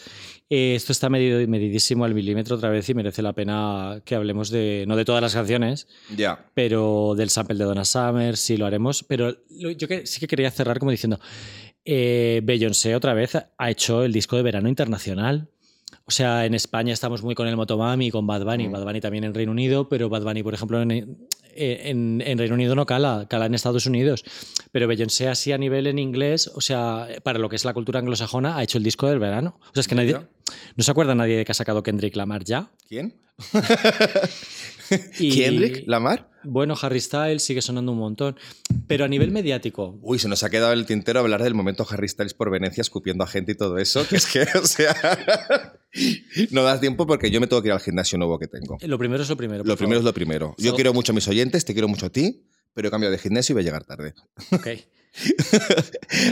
[0.54, 4.50] Eh, esto está medido, medidísimo al milímetro otra vez y merece la pena que hablemos
[4.50, 6.46] de, no de todas las canciones, Ya.
[6.54, 9.04] pero del sample de Donna Summer, sí lo haremos.
[9.08, 11.22] Pero lo- yo que, sí que quería cerrar como diciendo,
[11.86, 15.48] eh, Beyoncé otra vez ha hecho el disco de verano internacional.
[16.06, 18.68] O sea, en España estamos muy con el Motomami y con Bad Bunny.
[18.68, 18.72] Mm.
[18.72, 20.92] Bad Bunny también en Reino Unido, pero Bad Bunny, por ejemplo, en,
[21.56, 24.24] en- en Reino Unido no cala, cala en Estados Unidos.
[24.72, 28.00] Pero Beyoncé así a nivel en inglés, o sea, para lo que es la cultura
[28.00, 29.58] anglosajona, ha hecho el disco del verano.
[29.62, 30.18] O sea, es que nadie...
[30.76, 32.72] ¿No se acuerda nadie de que ha sacado Kendrick Lamar ya?
[32.90, 33.16] ¿Quién?
[35.20, 36.30] Y- ¿Kendrick Lamar?
[36.44, 38.36] Bueno, Harry Styles sigue sonando un montón.
[38.88, 42.10] Pero a nivel mediático, Uy, se nos ha quedado el tintero hablar del momento Harry
[42.10, 44.94] Styles por Venecia escupiendo a gente y todo eso, que es que, o sea,
[46.52, 48.78] no das tiempo porque yo me tengo que ir al gimnasio nuevo que tengo.
[48.82, 49.64] lo primero es lo primero.
[49.64, 50.56] Lo primero es lo primero.
[50.58, 53.20] Yo quiero mucho a mis oyentes, te quiero mucho a ti, pero he cambiado de
[53.20, 54.14] gimnasio y voy a llegar tarde.
[54.52, 54.68] Ok.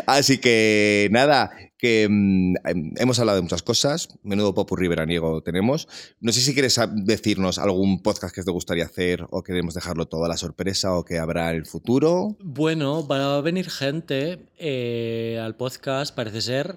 [0.05, 5.88] Así que nada, que mm, em, hemos hablado de muchas cosas, menudo popurrí veraniego tenemos.
[6.20, 10.26] No sé si quieres decirnos algún podcast que te gustaría hacer o queremos dejarlo todo
[10.26, 12.36] a la sorpresa o que habrá en el futuro.
[12.44, 16.76] Bueno, va a venir gente eh, al podcast, parece ser.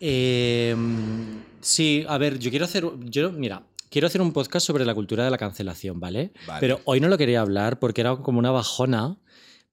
[0.00, 0.74] Eh,
[1.60, 2.84] sí, a ver, yo quiero hacer.
[3.04, 6.32] Yo, mira, quiero hacer un podcast sobre la cultura de la cancelación, ¿vale?
[6.48, 6.60] Vale.
[6.60, 9.18] Pero hoy no lo quería hablar porque era como una bajona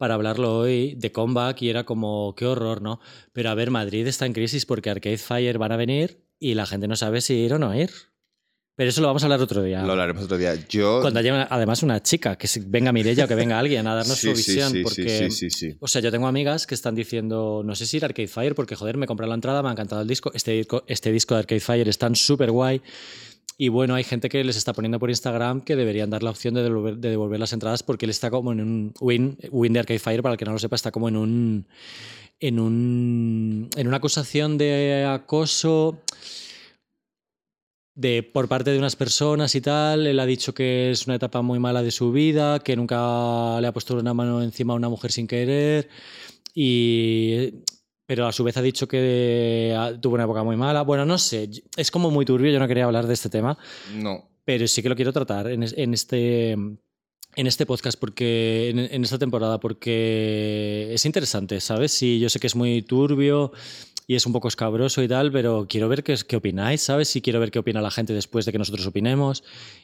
[0.03, 2.99] para hablarlo hoy de comeback y era como, qué horror, ¿no?
[3.31, 6.65] Pero a ver, Madrid está en crisis porque Arcade Fire van a venir y la
[6.65, 7.89] gente no sabe si ir o no ir.
[8.75, 9.81] Pero eso lo vamos a hablar otro día.
[9.83, 10.55] Lo hablaremos otro día.
[10.67, 10.99] Yo.
[10.99, 14.27] Cuando haya además una chica, que venga Mirella o que venga alguien a darnos Sí,
[14.27, 14.71] su visión.
[14.73, 15.77] sí, sí, porque, sí.
[15.79, 18.55] O sea, yo tengo amigas que están diciendo, no sé si ir a Arcade Fire,
[18.55, 20.33] porque joder, me compré la entrada, me ha encantado el disco.
[20.33, 22.81] Este disco, este disco de Arcade Fire es tan súper guay.
[23.57, 26.53] Y bueno, hay gente que les está poniendo por Instagram que deberían dar la opción
[26.55, 29.79] de devolver, de devolver las entradas porque él está como en un win, win de
[29.79, 31.67] Arcade Fire, para el que no lo sepa, está como en un
[32.39, 36.01] en un en una acusación de acoso
[37.95, 40.07] de por parte de unas personas y tal.
[40.07, 43.67] Él ha dicho que es una etapa muy mala de su vida, que nunca le
[43.67, 45.89] ha puesto una mano encima a una mujer sin querer.
[46.55, 47.63] Y.
[48.13, 50.83] Pero a su vez ha dicho que ah, tuvo una época muy mala.
[50.83, 51.49] Bueno, no sé.
[51.75, 52.51] Es como muy turbio.
[52.51, 53.57] Yo no quería hablar de este tema.
[53.95, 54.29] No.
[54.45, 56.51] Pero sí que lo quiero tratar en este.
[56.51, 58.69] En este podcast, porque.
[58.69, 61.91] En, en esta temporada, porque es interesante, ¿sabes?
[61.91, 63.51] Sí, yo sé que es muy turbio
[64.07, 67.07] y es un poco escabroso y tal, pero quiero ver qué, es- qué opináis, ¿sabes?
[67.09, 69.43] Sí quiero ver qué opina la gente después de que nosotros opinemos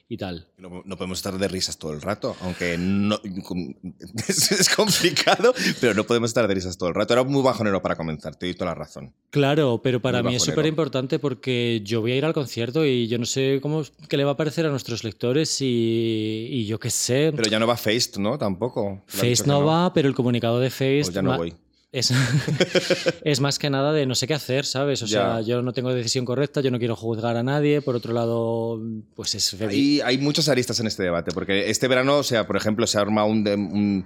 [0.09, 0.47] y tal.
[0.57, 3.19] No, no podemos estar de risas todo el rato, aunque no,
[4.27, 7.13] es, es complicado, pero no podemos estar de risas todo el rato.
[7.13, 9.13] Era muy bajonero para comenzar, te doy toda la razón.
[9.29, 10.55] Claro, pero para Muy mí es bajonero.
[10.55, 14.17] súper importante porque yo voy a ir al concierto y yo no sé cómo qué
[14.17, 17.31] le va a parecer a nuestros lectores y, y yo qué sé.
[17.35, 18.37] Pero ya no va Faced, ¿no?
[18.37, 18.81] Tampoco.
[18.83, 21.37] Lo ha Face dicho que no, va, pero el comunicado de Face Pues ya no
[21.37, 21.53] voy.
[21.91, 22.11] Es,
[23.23, 25.01] es más que nada de no sé qué hacer, ¿sabes?
[25.01, 27.81] O sea, yo no tengo decisión correcta, yo no quiero juzgar a nadie.
[27.81, 28.79] Por otro lado,
[29.15, 32.45] pues es febi- Hay, hay muchas aristas en este debate, porque este verano, o sea,
[32.45, 34.05] por ejemplo, se arma un, de- un-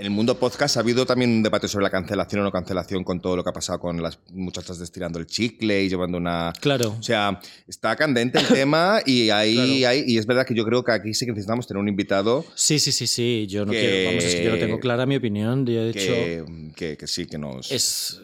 [0.00, 3.04] En el mundo podcast ha habido también un debate sobre la cancelación o no cancelación
[3.04, 6.54] con todo lo que ha pasado con las muchachas destilando el chicle y llevando una...
[6.58, 6.96] Claro.
[6.98, 7.38] O sea,
[7.68, 9.88] está candente el tema y ahí Claro.
[9.90, 12.46] hay, y es verdad que yo creo que aquí sí que necesitamos tener un invitado
[12.54, 13.46] Sí, sí, sí, sí.
[13.46, 14.08] Yo no Que- quiero.
[14.08, 15.66] Vamos, es que yo no tengo clara mi opinión.
[15.66, 16.44] Yo, de hecho, que,
[16.74, 17.70] que- que sí, que nos...
[17.70, 18.22] es.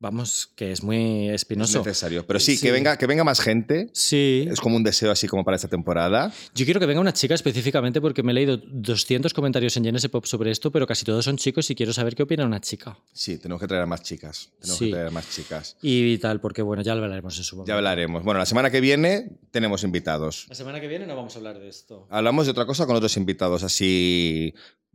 [0.00, 1.78] Vamos, que es muy es espinoso.
[1.80, 2.26] necesario.
[2.26, 2.62] Pero sí, Sí.
[2.66, 3.90] Que, venga, que venga más gente.
[3.92, 4.48] Sí.
[4.50, 6.32] Es como un deseo así como para esta temporada.
[6.54, 10.08] Yo quiero que venga una chica específicamente porque me he leído 200 comentarios en GNS
[10.08, 12.96] Pop sobre esto, pero casi todos son chicos y quiero saber qué opina una chica.
[13.12, 14.50] Sí, tenemos que traer a más chicas.
[14.58, 14.86] Tenemos Sí.
[14.86, 15.76] que traer a más chicas.
[15.82, 17.68] Y tal, porque bueno, ya lo hablaremos en su momento.
[17.70, 18.24] Ya hablaremos.
[18.24, 20.46] Bueno, la semana que viene tenemos invitados.
[20.48, 22.06] La semana que viene no vamos a hablar de esto.
[22.08, 24.54] Hablamos de otra cosa con otros invitados así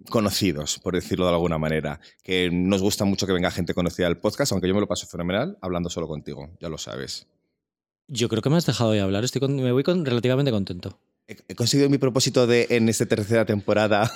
[0.09, 1.99] conocidos, por decirlo de alguna manera.
[2.23, 5.07] Que nos gusta mucho que venga gente conocida al podcast, aunque yo me lo paso
[5.07, 7.27] fenomenal hablando solo contigo, ya lo sabes.
[8.07, 10.99] Yo creo que me has dejado de hablar, estoy con- me voy con, relativamente contento.
[11.27, 14.11] He, he conseguido mi propósito de en esta tercera temporada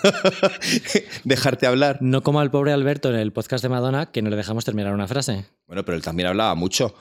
[1.23, 1.97] dejarte hablar.
[2.01, 4.93] No como al pobre Alberto en el podcast de Madonna, que no le dejamos terminar
[4.93, 5.45] una frase.
[5.65, 6.93] Bueno, pero él también hablaba mucho.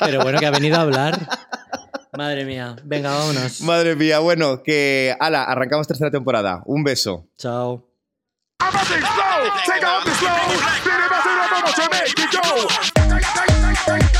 [0.00, 1.28] Pero bueno, que ha venido a hablar.
[2.12, 2.76] Madre mía.
[2.84, 3.60] Venga, vámonos.
[3.62, 6.62] Madre mía, bueno, que ala, arrancamos tercera temporada.
[6.66, 7.28] Un beso.
[7.36, 7.86] Chao.
[13.80, 14.19] Take